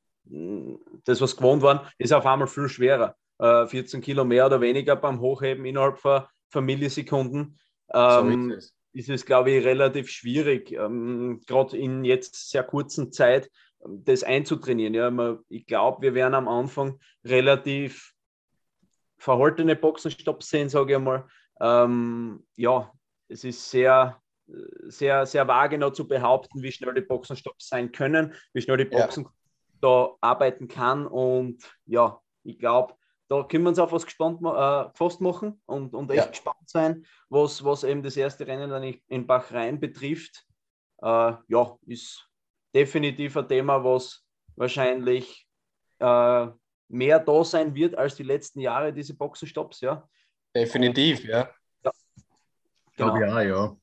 das, 1.05 1.21
was 1.21 1.37
gewohnt 1.37 1.63
waren, 1.63 1.81
ist 1.99 2.13
auf 2.13 2.27
einmal 2.27 2.49
viel 2.49 2.69
schwerer. 2.69 3.17
Äh, 3.39 3.67
14 3.67 4.01
Kilo 4.01 4.25
mehr 4.25 4.47
oder 4.47 4.61
weniger 4.61 4.97
beim 4.97 5.21
Hochheben 5.21 5.65
innerhalb 5.65 5.99
von, 5.99 6.23
von 6.51 6.65
Millisekunden. 6.65 7.59
Ähm, 7.93 8.55
so 8.59 8.69
ist, 8.93 9.09
es. 9.09 9.27
glaube 9.27 9.51
ich, 9.51 9.65
relativ 9.65 10.11
schwierig, 10.11 10.73
ähm, 10.73 11.41
gerade 11.47 11.77
in 11.77 12.05
jetzt 12.05 12.51
sehr 12.51 12.63
kurzen 12.63 13.13
Zeit 13.13 13.51
das 13.85 14.23
einzutrainieren. 14.23 14.95
Ja, 14.95 15.39
ich 15.49 15.67
glaube, 15.67 16.03
wir 16.03 16.15
werden 16.15 16.35
am 16.35 16.49
Anfang 16.49 17.01
relativ 17.25 18.13
verhaltene 19.19 19.77
Boxenstopps 19.77 20.51
sehen, 20.51 20.69
sage 20.69 20.93
ich 20.93 20.97
einmal. 20.97 21.27
Ähm, 21.61 22.45
ja, 22.57 22.93
es 23.29 23.45
ist 23.45 23.71
sehr, 23.71 24.21
sehr, 24.83 25.27
sehr 25.27 25.49
vage 25.49 25.79
noch 25.79 25.93
zu 25.93 26.07
behaupten, 26.07 26.63
wie 26.63 26.73
schnell 26.73 26.95
die 26.95 27.01
Boxenstopps 27.03 27.69
sein 27.69 27.93
können, 27.93 28.35
wie 28.53 28.61
schnell 28.61 28.77
die 28.77 28.85
Boxen 28.85 29.25
ja. 29.25 29.31
da 29.81 30.17
arbeiten 30.21 30.69
kann. 30.69 31.07
Und 31.07 31.63
ja, 31.87 32.21
ich 32.45 32.59
glaube, 32.59 32.95
da 33.33 33.43
können 33.45 33.65
wir 33.65 33.71
uns 33.71 33.79
auf 33.79 33.93
was 33.93 34.05
gespannt, 34.05 34.41
äh, 34.43 34.91
gefasst 34.91 35.23
machen 35.23 35.59
und, 35.65 35.95
und 35.95 36.11
echt 36.11 36.25
ja. 36.25 36.31
gespannt 36.31 36.67
sein, 36.69 37.07
was, 37.31 37.65
was 37.65 37.83
eben 37.83 38.03
das 38.03 38.19
erste 38.19 38.47
Rennen 38.47 38.69
dann 38.69 38.95
in 39.09 39.27
Bachrhein 39.27 39.81
betrifft. 39.81 40.45
Äh, 41.01 41.33
ja, 41.49 41.79
ist 41.87 42.29
definitiv 42.75 43.39
ein 43.39 43.49
Thema, 43.49 43.83
was 43.83 44.23
wahrscheinlich 44.57 45.49
äh, 45.99 46.47
mehr 46.89 47.19
da 47.21 47.45
sein 47.45 47.75
wird 47.75 47.97
als 47.97 48.17
die 48.17 48.23
letzten 48.23 48.61
Jahre, 48.61 48.93
diese 48.93 49.17
Boxenstopps, 49.17 49.81
ja. 49.81 50.07
Definitiv, 50.55 51.25
ja. 51.25 51.49
ja. 51.83 51.93
Genau. 52.97 53.17
ja, 53.17 53.41
ja. 53.41 53.77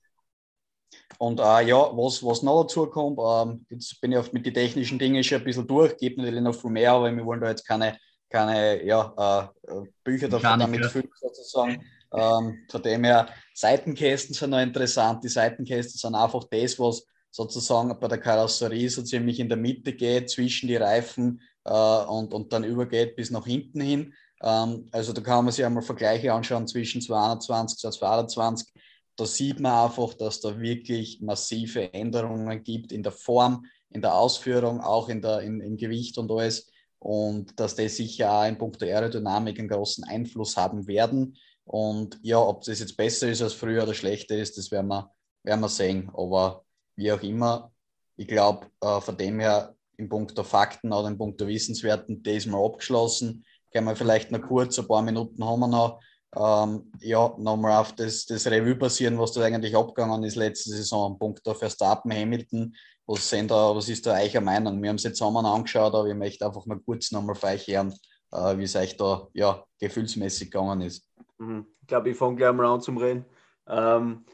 Und 1.18 1.40
äh, 1.40 1.68
ja, 1.68 1.98
was, 1.98 2.24
was 2.24 2.44
noch 2.44 2.62
dazu 2.62 2.86
kommt, 2.86 3.18
ähm, 3.20 3.66
jetzt 3.72 4.00
bin 4.00 4.12
ich 4.12 4.18
oft 4.20 4.32
mit 4.32 4.46
den 4.46 4.54
technischen 4.54 5.00
Dingen 5.00 5.24
schon 5.24 5.40
ein 5.40 5.44
bisschen 5.44 5.68
durch, 5.68 5.98
gibt 5.98 6.20
natürlich 6.20 6.44
noch 6.44 6.54
viel 6.54 6.70
mehr, 6.70 6.92
aber 6.92 7.12
wir 7.12 7.26
wollen 7.26 7.42
da 7.42 7.50
jetzt 7.50 7.68
keine, 7.68 7.98
keine 8.30 8.86
ja, 8.86 9.52
äh, 9.68 9.74
Bücher 10.04 10.30
davon 10.30 10.60
damit 10.60 10.86
füllen, 10.86 11.10
sozusagen. 11.20 11.84
Ähm, 12.14 12.66
von 12.70 12.82
dem 12.82 13.04
her, 13.04 13.30
Seitenkästen 13.54 14.34
sind 14.34 14.52
noch 14.52 14.62
interessant. 14.62 15.24
Die 15.24 15.30
Seitenkästen 15.30 15.98
sind 15.98 16.16
einfach 16.16 16.44
das, 16.50 16.80
was 16.80 17.06
sozusagen 17.32 17.98
bei 18.00 18.08
der 18.08 18.18
Karosserie 18.18 18.90
so 18.90 19.04
ziemlich 19.04 19.40
in 19.40 19.50
der 19.50 19.58
Mitte 19.58 19.94
geht, 19.94 20.30
zwischen 20.30 20.68
die 20.68 20.76
Reifen 20.76 21.42
äh, 21.66 21.72
und, 21.72 22.34
und 22.34 22.52
dann 22.52 22.64
übergeht 22.64 23.16
bis 23.16 23.30
nach 23.30 23.46
hinten 23.46 23.82
hin. 23.82 24.14
Ähm, 24.42 24.88
also 24.92 25.14
da 25.14 25.22
kann 25.22 25.46
man 25.46 25.54
sich 25.54 25.66
einmal 25.66 25.84
Vergleiche 25.84 26.34
anschauen 26.34 26.68
zwischen 26.68 27.02
221 27.02 27.86
und 27.86 27.94
222. 27.94 28.74
Da 29.16 29.26
sieht 29.26 29.60
man 29.60 29.90
einfach, 29.90 30.14
dass 30.14 30.40
da 30.40 30.60
wirklich 30.60 31.22
massive 31.22 31.94
Änderungen 31.94 32.64
gibt 32.64 32.92
in 32.92 33.04
der 33.04 33.12
Form, 33.12 33.66
in 33.90 34.02
der 34.02 34.16
Ausführung, 34.16 34.80
auch 34.82 35.10
in 35.10 35.22
der, 35.22 35.42
in, 35.42 35.60
im 35.60 35.78
Gewicht 35.78 36.18
und 36.18 36.32
alles. 36.32 36.72
Und 37.00 37.60
dass 37.60 37.76
das 37.76 37.96
sicher 37.96 38.32
auch 38.32 38.46
in 38.46 38.58
puncto 38.58 38.86
Aerodynamik 38.86 39.58
einen 39.58 39.70
großen 39.70 40.04
Einfluss 40.04 40.58
haben 40.58 40.86
werden. 40.88 41.38
Und 41.64 42.20
ja, 42.22 42.40
ob 42.40 42.64
das 42.64 42.80
jetzt 42.80 42.98
besser 42.98 43.30
ist 43.30 43.42
als 43.42 43.54
früher 43.54 43.84
oder 43.84 43.94
schlechter 43.94 44.36
ist, 44.36 44.58
das 44.58 44.72
werden 44.72 44.88
wir, 44.88 45.12
werden 45.44 45.62
wir 45.62 45.70
sehen. 45.70 46.10
Aber 46.14 46.66
wie 46.96 47.12
auch 47.12 47.24
immer. 47.24 47.72
Ich 48.18 48.28
glaube, 48.28 48.68
äh, 48.82 49.00
von 49.00 49.18
dem 49.18 49.40
her, 49.40 49.76
im 49.98 50.10
Punkt 50.10 50.38
der 50.38 50.44
Fakten 50.44 50.92
oder 50.92 51.08
im 51.08 51.18
Punkt 51.18 51.40
der 51.40 51.48
Wissenswerten, 51.48 52.22
das 52.24 52.36
ist 52.36 52.48
mal 52.48 52.64
abgeschlossen. 52.64 53.46
Können 53.72 53.88
wir 53.88 53.96
vielleicht 53.96 54.32
noch 54.32 54.42
kurz, 54.42 54.78
ein 54.80 54.88
paar 54.88 55.02
Minuten 55.02 55.44
haben 55.46 55.60
wir 55.60 55.68
noch, 55.68 56.02
ähm, 56.36 56.92
ja, 57.02 57.34
nochmal 57.38 57.80
auf 57.80 57.94
das, 57.94 58.26
das 58.26 58.48
Revue 58.48 58.76
passieren, 58.76 59.18
was 59.18 59.32
da 59.34 59.42
eigentlich 59.42 59.76
abgegangen 59.76 60.24
ist 60.24 60.36
letzte 60.36 60.72
Saison. 60.72 61.18
Punkt 61.18 61.46
der 61.46 61.56
Verstappen, 61.56 62.12
Hamilton. 62.12 62.76
Was, 63.12 63.28
sind 63.28 63.50
da, 63.50 63.76
was 63.76 63.90
ist 63.90 64.06
da 64.06 64.20
eure 64.20 64.40
Meinung? 64.40 64.84
Wir 64.84 64.90
haben 64.90 64.98
es 64.98 65.04
jetzt 65.04 65.18
zusammen 65.18 65.44
angeschaut, 65.44 65.96
aber 65.96 66.06
ich 66.06 66.14
möchte 66.14 66.46
einfach 66.46 66.68
mal 66.68 66.80
kurz 66.80 67.12
nochmal 67.12 67.34
für 67.34 67.48
euch 67.48 67.66
hören, 67.66 67.92
äh, 68.32 68.56
wie 68.60 68.66
es 68.66 68.76
euch 68.76 68.98
da 68.98 69.28
ja, 69.34 69.64
gefühlsmäßig 69.80 70.52
gegangen 70.52 70.82
ist. 70.82 71.10
Mhm. 71.40 71.66
Ich 71.82 71.88
glaube, 71.88 72.12
ich 72.12 72.18
fange 72.18 72.36
gleich 72.36 72.54
mal 72.54 72.68
an 72.68 72.82
zum 72.82 72.98
Reden. 72.98 73.26
Ähm, 73.68 74.26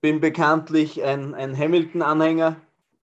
bin 0.00 0.20
bekanntlich 0.20 1.04
ein, 1.04 1.34
ein 1.34 1.54
Hamilton-Anhänger, 1.54 2.56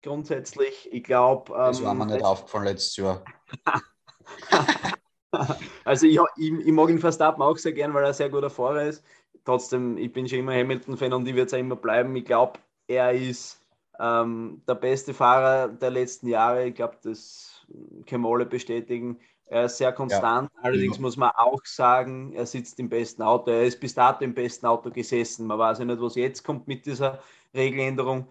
grundsätzlich. 0.02 0.87
Ich 0.92 1.05
glaube. 1.05 1.50
Ähm, 1.50 1.61
das 1.61 1.83
war 1.83 1.94
mir 1.94 2.05
nicht 2.05 2.22
aufgefallen 2.22 2.66
letztes 2.66 2.96
Jahr. 2.96 3.24
also, 5.85 6.07
ich, 6.07 6.18
ich, 6.37 6.52
ich, 6.52 6.72
mag 6.72 6.90
ihn 6.90 6.98
Verstappen 6.98 7.42
auch 7.42 7.57
sehr 7.57 7.72
gern, 7.72 7.94
weil 7.94 8.02
er 8.02 8.09
ein 8.09 8.14
sehr 8.14 8.29
guter 8.29 8.50
Fahrer 8.50 8.83
ist. 8.83 9.02
Trotzdem, 9.46 9.96
ich 9.96 10.12
bin 10.12 10.29
schon 10.29 10.40
immer 10.40 10.52
Hamilton-Fan 10.52 11.14
und 11.14 11.26
ich 11.26 11.35
werde 11.35 11.46
es 11.46 11.55
auch 11.55 11.59
immer 11.59 11.76
bleiben. 11.76 12.14
Ich 12.16 12.26
glaube, 12.26 12.59
er 12.87 13.12
ist 13.12 13.65
ähm, 14.00 14.62
der 14.68 14.74
beste 14.74 15.14
Fahrer 15.14 15.68
der 15.68 15.90
letzten 15.90 16.28
Jahre. 16.28 16.66
Ich 16.66 16.74
glaube, 16.74 16.96
das 17.02 17.66
können 18.06 18.22
wir 18.22 18.30
alle 18.30 18.46
bestätigen. 18.46 19.18
Er 19.48 19.66
ist 19.66 19.78
sehr 19.78 19.92
konstant. 19.92 20.50
Ja. 20.54 20.61
Allerdings 20.62 20.98
muss 20.98 21.16
man 21.16 21.30
auch 21.37 21.61
sagen, 21.64 22.32
er 22.32 22.46
sitzt 22.46 22.78
im 22.80 22.88
besten 22.88 23.22
Auto. 23.22 23.50
Er 23.50 23.64
ist 23.64 23.78
bis 23.78 23.94
dato 23.94 24.24
im 24.24 24.35
besten 24.35 24.66
Auto 24.66 24.90
gesessen. 24.90 25.46
Man 25.46 25.59
weiß 25.59 25.78
ja 25.78 25.85
nicht, 25.85 26.00
was 26.00 26.16
jetzt 26.16 26.42
kommt 26.42 26.66
mit 26.66 26.85
dieser 26.85 27.20
Regeländerung. 27.54 28.26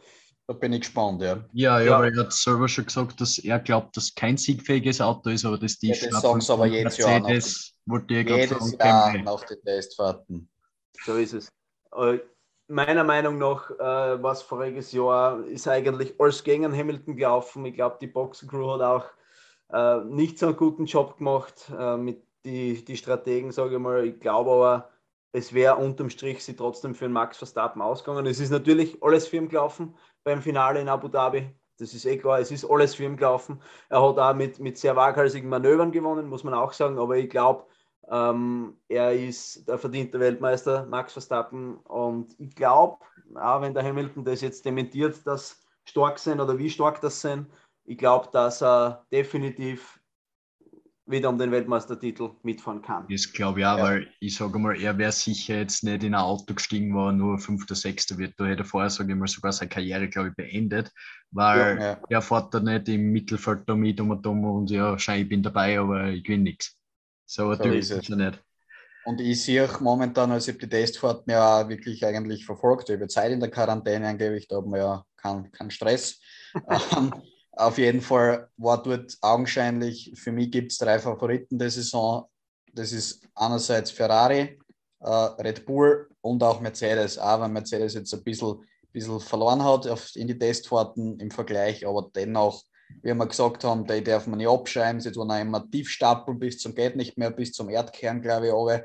Da 0.47 0.53
bin 0.53 0.73
ich 0.73 0.81
gespannt, 0.81 1.21
ja. 1.21 1.43
Ja, 1.53 1.79
ja, 1.79 1.85
ja. 1.85 1.99
weil 1.99 2.13
er 2.13 2.25
hat 2.25 2.33
selber 2.33 2.67
schon 2.67 2.85
gesagt, 2.85 3.19
dass 3.19 3.39
er 3.39 3.59
glaubt, 3.59 3.97
dass 3.97 4.13
kein 4.13 4.37
siegfähiges 4.37 5.01
Auto 5.01 5.29
ist, 5.29 5.43
aber 5.43 5.57
dass 5.57 5.79
die 5.79 5.87
ja, 5.87 5.95
das 6.09 6.21
sagen 6.21 6.41
sie 6.41 6.53
aber 6.53 6.67
jedes 6.67 6.97
Jahr 6.97 7.19
nach, 7.19 7.29
wollte 7.85 8.13
ich 8.13 8.29
jedes 8.29 8.49
sagen, 8.59 8.75
Jahr 8.77 9.17
nach 9.23 9.43
den 9.45 9.61
Testfahrten. 9.63 10.49
So 11.03 11.15
ist 11.15 11.33
es. 11.33 11.51
Meiner 12.67 13.03
Meinung 13.03 13.37
nach, 13.37 13.69
äh, 13.69 14.23
was 14.23 14.41
voriges 14.41 14.91
Jahr 14.91 15.43
ist 15.45 15.67
eigentlich 15.67 16.19
alles 16.19 16.43
gegen 16.43 16.75
Hamilton 16.75 17.15
gelaufen. 17.15 17.65
Ich 17.65 17.75
glaube, 17.75 17.97
die 18.01 18.07
Boxencrew 18.07 18.73
hat 18.73 18.81
auch 18.81 19.05
äh, 19.71 20.03
nicht 20.05 20.39
so 20.39 20.47
einen 20.47 20.57
guten 20.57 20.85
Job 20.85 21.17
gemacht 21.17 21.71
äh, 21.77 21.95
mit 21.95 22.23
die, 22.43 22.83
die 22.83 22.97
Strategen, 22.97 23.51
sage 23.51 23.75
ich 23.75 23.79
mal. 23.79 24.05
Ich 24.05 24.19
glaube 24.19 24.51
aber, 24.51 24.89
es 25.31 25.53
wäre 25.53 25.75
unterm 25.75 26.09
Strich 26.09 26.43
sie 26.43 26.55
trotzdem 26.55 26.95
für 26.95 27.05
den 27.05 27.11
Max 27.11 27.37
Verstappen 27.37 27.81
ausgegangen. 27.83 28.25
Es 28.25 28.39
ist 28.39 28.49
natürlich 28.51 29.01
alles 29.03 29.27
für 29.27 29.37
ihn 29.37 29.49
gelaufen 29.49 29.95
beim 30.23 30.41
Finale 30.41 30.81
in 30.81 30.89
Abu 30.89 31.07
Dhabi. 31.07 31.49
Das 31.77 31.93
ist 31.93 32.05
eh 32.05 32.17
klar, 32.17 32.39
es 32.39 32.51
ist 32.51 32.65
alles 32.65 32.95
für 32.95 33.03
ihn 33.03 33.17
gelaufen. 33.17 33.61
Er 33.89 34.01
hat 34.01 34.17
auch 34.17 34.33
mit, 34.33 34.59
mit 34.59 34.77
sehr 34.77 34.95
waghalsigen 34.95 35.49
Manövern 35.49 35.91
gewonnen, 35.91 36.27
muss 36.29 36.43
man 36.43 36.53
auch 36.53 36.73
sagen. 36.73 36.97
Aber 36.97 37.17
ich 37.17 37.29
glaube, 37.29 37.65
ähm, 38.09 38.77
er 38.87 39.13
ist 39.13 39.67
der 39.67 39.77
verdiente 39.77 40.19
Weltmeister, 40.19 40.85
Max 40.85 41.13
Verstappen. 41.13 41.77
Und 41.77 42.35
ich 42.39 42.55
glaube, 42.55 42.97
auch 43.35 43.61
wenn 43.61 43.73
der 43.73 43.83
Hamilton 43.83 44.23
das 44.23 44.41
jetzt 44.41 44.65
dementiert, 44.65 45.25
dass 45.25 45.63
stark 45.85 46.19
sind 46.19 46.39
oder 46.39 46.57
wie 46.57 46.69
stark 46.69 47.01
das 47.01 47.21
sind, 47.21 47.47
ich 47.85 47.97
glaube, 47.97 48.29
dass 48.31 48.61
er 48.61 49.05
definitiv 49.11 49.99
wieder 51.07 51.29
um 51.29 51.37
den 51.37 51.51
Weltmeistertitel 51.51 52.31
mitfahren 52.41 52.81
kann. 52.81 53.05
Das 53.09 53.31
glaube 53.31 53.59
ich 53.59 53.65
auch, 53.65 53.77
ja. 53.77 53.83
weil 53.83 54.11
ich 54.19 54.35
sage 54.35 54.57
mal, 54.57 54.75
er 54.79 54.97
wäre 54.97 55.11
sicher 55.11 55.57
jetzt 55.57 55.83
nicht 55.83 56.03
in 56.03 56.15
ein 56.15 56.21
Auto 56.21 56.55
gestiegen, 56.55 56.95
wo 56.95 57.07
er 57.07 57.11
nur 57.11 57.37
Fünfter, 57.37 57.75
Sechster 57.75 58.17
wird. 58.17 58.33
Da 58.37 58.45
hätte 58.45 58.63
er 58.63 58.65
vorher, 58.65 58.89
sage 58.89 59.13
ich 59.13 59.19
mal, 59.19 59.27
sogar 59.27 59.51
seine 59.51 59.69
Karriere, 59.69 60.09
glaube 60.09 60.29
ich, 60.29 60.35
beendet, 60.35 60.91
weil 61.31 61.77
ja, 61.77 61.91
ja. 61.91 62.01
er 62.09 62.21
fährt 62.23 62.53
da 62.53 62.59
nicht 62.59 62.89
im 62.89 63.11
Mittelfeld 63.11 63.69
da 63.69 63.75
mit 63.75 63.99
um 64.01 64.09
und 64.09 64.25
um 64.25 64.45
und 64.45 64.71
ja, 64.71 64.97
schau, 64.97 65.13
ich 65.13 65.29
bin 65.29 65.43
dabei, 65.43 65.79
aber 65.79 66.09
ich 66.09 66.23
gewinne 66.23 66.45
nichts. 66.45 66.75
So, 67.25 67.53
so 67.53 67.63
ist 67.63 67.91
es 67.91 68.09
nicht. 68.09 68.43
Und 69.05 69.21
ich 69.21 69.43
sehe 69.43 69.65
auch 69.65 69.79
momentan, 69.81 70.31
als 70.31 70.47
ich 70.47 70.57
die 70.57 70.67
Testfahrten 70.67 71.31
ja 71.31 71.69
wirklich 71.69 72.03
eigentlich 72.03 72.43
verfolgt 72.43 72.89
über 72.89 73.07
Zeit 73.07 73.31
in 73.31 73.39
der 73.39 73.51
Quarantäne 73.51 74.07
angeblich, 74.07 74.47
da 74.47 74.55
haben 74.55 74.71
wir 74.71 74.79
ja 74.79 75.05
keinen 75.15 75.51
kein 75.51 75.71
Stress. 75.71 76.19
Ähm, 76.95 77.11
auf 77.51 77.77
jeden 77.77 77.99
Fall 77.99 78.49
war 78.55 78.81
dort 78.81 79.17
augenscheinlich, 79.21 80.13
für 80.15 80.31
mich 80.31 80.51
gibt 80.51 80.71
es 80.71 80.77
drei 80.77 80.99
Favoriten 80.99 81.59
der 81.59 81.69
Saison. 81.69 82.29
Das 82.73 82.93
ist 82.93 83.27
einerseits 83.33 83.91
Ferrari, 83.91 84.57
äh, 85.01 85.09
Red 85.09 85.65
Bull 85.65 86.09
und 86.21 86.41
auch 86.43 86.61
Mercedes. 86.61 87.17
Auch 87.17 87.41
wenn 87.41 87.51
Mercedes 87.51 87.93
jetzt 87.93 88.13
ein 88.13 88.23
bisschen, 88.23 88.65
bisschen 88.91 89.19
verloren 89.19 89.63
hat 89.63 89.85
auf, 89.87 90.15
in 90.15 90.27
die 90.27 90.37
Testfahrten 90.37 91.19
im 91.19 91.29
Vergleich, 91.29 91.85
aber 91.85 92.09
dennoch, 92.15 92.63
wie 93.01 93.13
wir 93.13 93.27
gesagt 93.27 93.63
haben, 93.63 93.85
die 93.85 94.03
darf 94.03 94.27
man 94.27 94.37
nicht 94.37 94.49
abschreiben. 94.49 95.01
Sie 95.01 95.11
tun 95.11 95.31
auch 95.31 95.39
immer 95.39 95.69
tief 95.69 95.89
stapeln 95.89 96.39
bis 96.39 96.59
zum 96.59 96.73
Geht 96.75 96.95
nicht 96.95 97.17
mehr, 97.17 97.31
bis 97.31 97.51
zum 97.53 97.69
Erdkern, 97.69 98.21
glaube 98.21 98.47
ich. 98.47 98.53
Aber. 98.53 98.83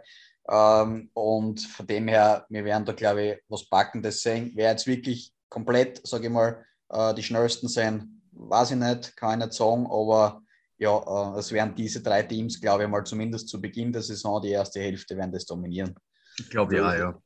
Ähm, 0.50 1.10
und 1.14 1.60
von 1.60 1.86
dem 1.86 2.08
her, 2.08 2.44
wir 2.48 2.64
werden 2.64 2.84
da, 2.84 2.92
glaube 2.92 3.22
ich, 3.22 3.38
was 3.48 3.68
Packendes 3.68 4.22
sehen. 4.22 4.52
Wer 4.54 4.70
jetzt 4.70 4.86
wirklich 4.86 5.32
komplett, 5.48 6.04
sage 6.06 6.26
ich 6.26 6.32
mal, 6.32 6.64
äh, 6.88 7.14
die 7.14 7.22
schnellsten 7.22 7.68
sein, 7.68 8.20
weiß 8.32 8.72
ich 8.72 8.76
nicht, 8.76 9.16
kann 9.16 9.38
ich 9.38 9.46
nicht 9.46 9.56
sagen, 9.56 9.86
aber 9.86 10.42
ja, 10.78 11.34
äh, 11.34 11.38
es 11.38 11.52
werden 11.52 11.74
diese 11.74 12.02
drei 12.02 12.22
Teams, 12.22 12.60
glaube 12.60 12.84
ich 12.84 12.88
mal, 12.88 13.04
zumindest 13.04 13.48
zu 13.48 13.60
Beginn 13.60 13.92
der 13.92 14.02
Saison, 14.02 14.40
die 14.40 14.50
erste 14.50 14.80
Hälfte, 14.80 15.16
werden 15.16 15.32
das 15.32 15.44
dominieren. 15.44 15.94
Ich 16.38 16.48
glaube 16.48 16.76
ja, 16.76 16.96
ja. 16.96 17.22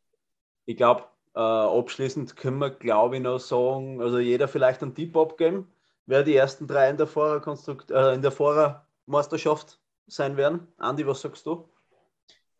Ich 0.66 0.76
glaube, 0.76 1.04
äh, 1.34 1.40
abschließend 1.40 2.36
können 2.36 2.58
wir, 2.58 2.70
glaube 2.70 3.16
ich, 3.16 3.22
noch 3.22 3.38
sagen, 3.38 4.00
also 4.00 4.18
jeder 4.18 4.48
vielleicht 4.48 4.82
einen 4.82 4.94
Tipp 4.94 5.16
abgeben, 5.16 5.68
wer 6.06 6.22
die 6.22 6.36
ersten 6.36 6.66
drei 6.66 6.90
in 6.90 6.96
der 6.96 7.06
Fahrerkonstrukt, 7.06 7.90
äh, 7.90 8.14
in 8.14 8.22
der 8.22 8.32
Fahrer 8.32 8.86
Meisterschaft 9.06 9.80
sein 10.06 10.36
werden. 10.36 10.68
Andi, 10.78 11.06
was 11.06 11.20
sagst 11.20 11.46
du? 11.46 11.68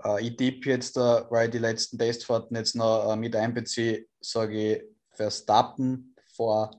Uh, 0.04 0.18
ich 0.18 0.36
tippe 0.36 0.70
jetzt, 0.70 0.96
uh, 0.96 1.24
weil 1.30 1.46
ich 1.46 1.52
die 1.52 1.58
letzten 1.58 1.98
Testfahrten 1.98 2.56
jetzt 2.56 2.74
noch 2.74 3.10
uh, 3.10 3.16
mit 3.16 3.34
einbeziehe, 3.36 4.06
sage 4.20 4.74
ich 4.74 4.82
Verstappen 5.10 6.14
vor 6.34 6.70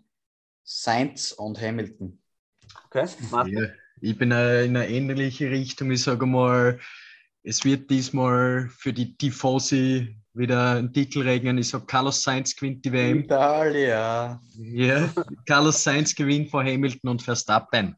Sainz 0.63 1.31
und 1.31 1.59
Hamilton. 1.59 2.21
Okay, 2.87 3.07
ja, 3.31 3.67
ich 4.01 4.17
bin 4.17 4.31
in 4.31 4.37
eine 4.37 4.89
ähnliche 4.89 5.49
Richtung. 5.49 5.91
Ich 5.91 6.03
sage 6.03 6.25
mal, 6.25 6.79
es 7.43 7.63
wird 7.63 7.89
diesmal 7.89 8.69
für 8.69 8.91
die 8.91 9.15
Tifosi 9.15 10.17
wieder 10.35 10.75
ein 10.75 10.91
Titel 10.91 11.21
regnen. 11.21 11.57
Ich 11.57 11.69
sage, 11.69 11.85
Carlos 11.85 12.21
Sainz 12.21 12.55
gewinnt 12.55 12.83
die 12.85 12.91
WM. 12.91 13.19
Italia. 13.19 14.39
Ja, 14.57 15.09
Carlos 15.45 15.83
Sainz 15.83 16.13
gewinnt 16.13 16.49
vor 16.49 16.63
Hamilton 16.63 17.11
und 17.11 17.21
Verstappen. 17.21 17.95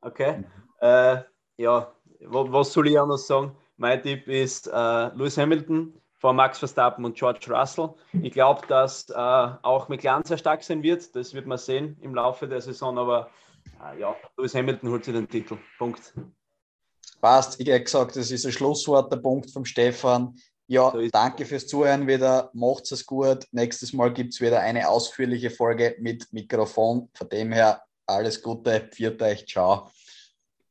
Okay. 0.00 0.44
Äh, 0.80 1.18
ja, 1.56 1.92
was 2.20 2.72
soll 2.72 2.88
ich 2.88 2.98
auch 2.98 3.06
noch 3.06 3.16
sagen? 3.16 3.56
Mein 3.76 4.02
Tipp 4.02 4.28
ist 4.28 4.66
äh, 4.68 5.08
Lewis 5.14 5.36
Hamilton 5.36 5.92
vor 6.18 6.32
Max 6.32 6.58
Verstappen 6.58 7.04
und 7.04 7.16
George 7.16 7.46
Russell. 7.48 7.90
Ich 8.22 8.32
glaube, 8.32 8.66
dass 8.68 9.10
äh, 9.10 9.14
auch 9.14 9.88
McLaren 9.88 10.24
sehr 10.24 10.38
stark 10.38 10.62
sein 10.62 10.82
wird. 10.82 11.14
Das 11.16 11.34
wird 11.34 11.46
man 11.46 11.58
sehen 11.58 11.96
im 12.00 12.14
Laufe 12.14 12.46
der 12.46 12.60
Saison. 12.60 12.96
Aber 12.96 13.30
äh, 13.82 14.00
ja, 14.00 14.14
Lewis 14.36 14.54
Hamilton 14.54 14.90
holt 14.90 15.04
sich 15.04 15.14
den 15.14 15.28
Titel. 15.28 15.58
Punkt. 15.78 16.14
Passt. 17.20 17.60
Ich 17.60 17.68
habe 17.68 17.82
gesagt, 17.82 18.16
das 18.16 18.30
ist 18.30 18.44
ein 18.44 18.52
Schlusswort, 18.52 19.12
der 19.12 19.16
Punkt 19.16 19.50
vom 19.50 19.64
Stefan. 19.64 20.36
Ja, 20.66 20.90
so 20.90 21.06
danke 21.08 21.44
fürs 21.44 21.66
Zuhören 21.66 22.06
wieder. 22.06 22.50
Macht 22.54 22.90
es 22.92 23.04
gut. 23.04 23.46
Nächstes 23.50 23.92
Mal 23.92 24.12
gibt 24.12 24.34
es 24.34 24.40
wieder 24.40 24.60
eine 24.60 24.88
ausführliche 24.88 25.50
Folge 25.50 25.96
mit 25.98 26.32
Mikrofon. 26.32 27.08
Von 27.14 27.28
dem 27.28 27.52
her 27.52 27.82
alles 28.06 28.42
Gute. 28.42 28.88
Pfiat 28.90 29.20
euch. 29.22 29.46
Ciao. 29.46 29.90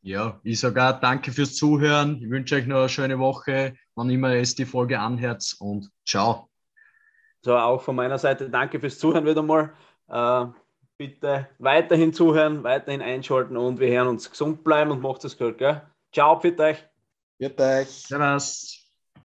Ja, 0.04 0.40
ich 0.44 0.60
sage 0.60 0.84
auch 0.84 1.00
danke 1.00 1.32
fürs 1.32 1.56
Zuhören. 1.56 2.20
Ich 2.24 2.30
wünsche 2.30 2.56
euch 2.56 2.66
noch 2.66 2.80
eine 2.80 2.90
schöne 2.90 3.20
Woche, 3.20 3.76
wann 3.94 4.10
immer 4.10 4.34
es 4.34 4.56
die 4.56 4.66
Folge 4.66 5.00
anhört 5.00 5.56
und 5.60 5.92
ciao. 6.06 6.50
So, 7.42 7.56
auch 7.56 7.82
von 7.82 7.96
meiner 7.96 8.18
Seite 8.18 8.50
danke 8.50 8.80
fürs 8.80 8.98
Zuhören 8.98 9.26
wieder 9.26 9.44
mal. 9.44 9.74
Äh, 10.08 10.46
bitte 10.98 11.50
weiterhin 11.60 12.14
zuhören, 12.14 12.64
weiterhin 12.64 13.02
einschalten 13.02 13.58
und 13.58 13.80
wir 13.80 13.90
hören 13.90 14.08
uns 14.08 14.30
gesund 14.30 14.64
bleiben 14.64 14.92
und 14.92 15.02
macht 15.02 15.24
es 15.24 15.38
gut. 15.38 15.60
Gell? 15.60 15.82
Ciao, 16.12 16.40
für 16.40 16.58
euch. 16.58 16.84
Für 17.40 17.58
euch. 17.60 17.88
Servus. 17.88 18.81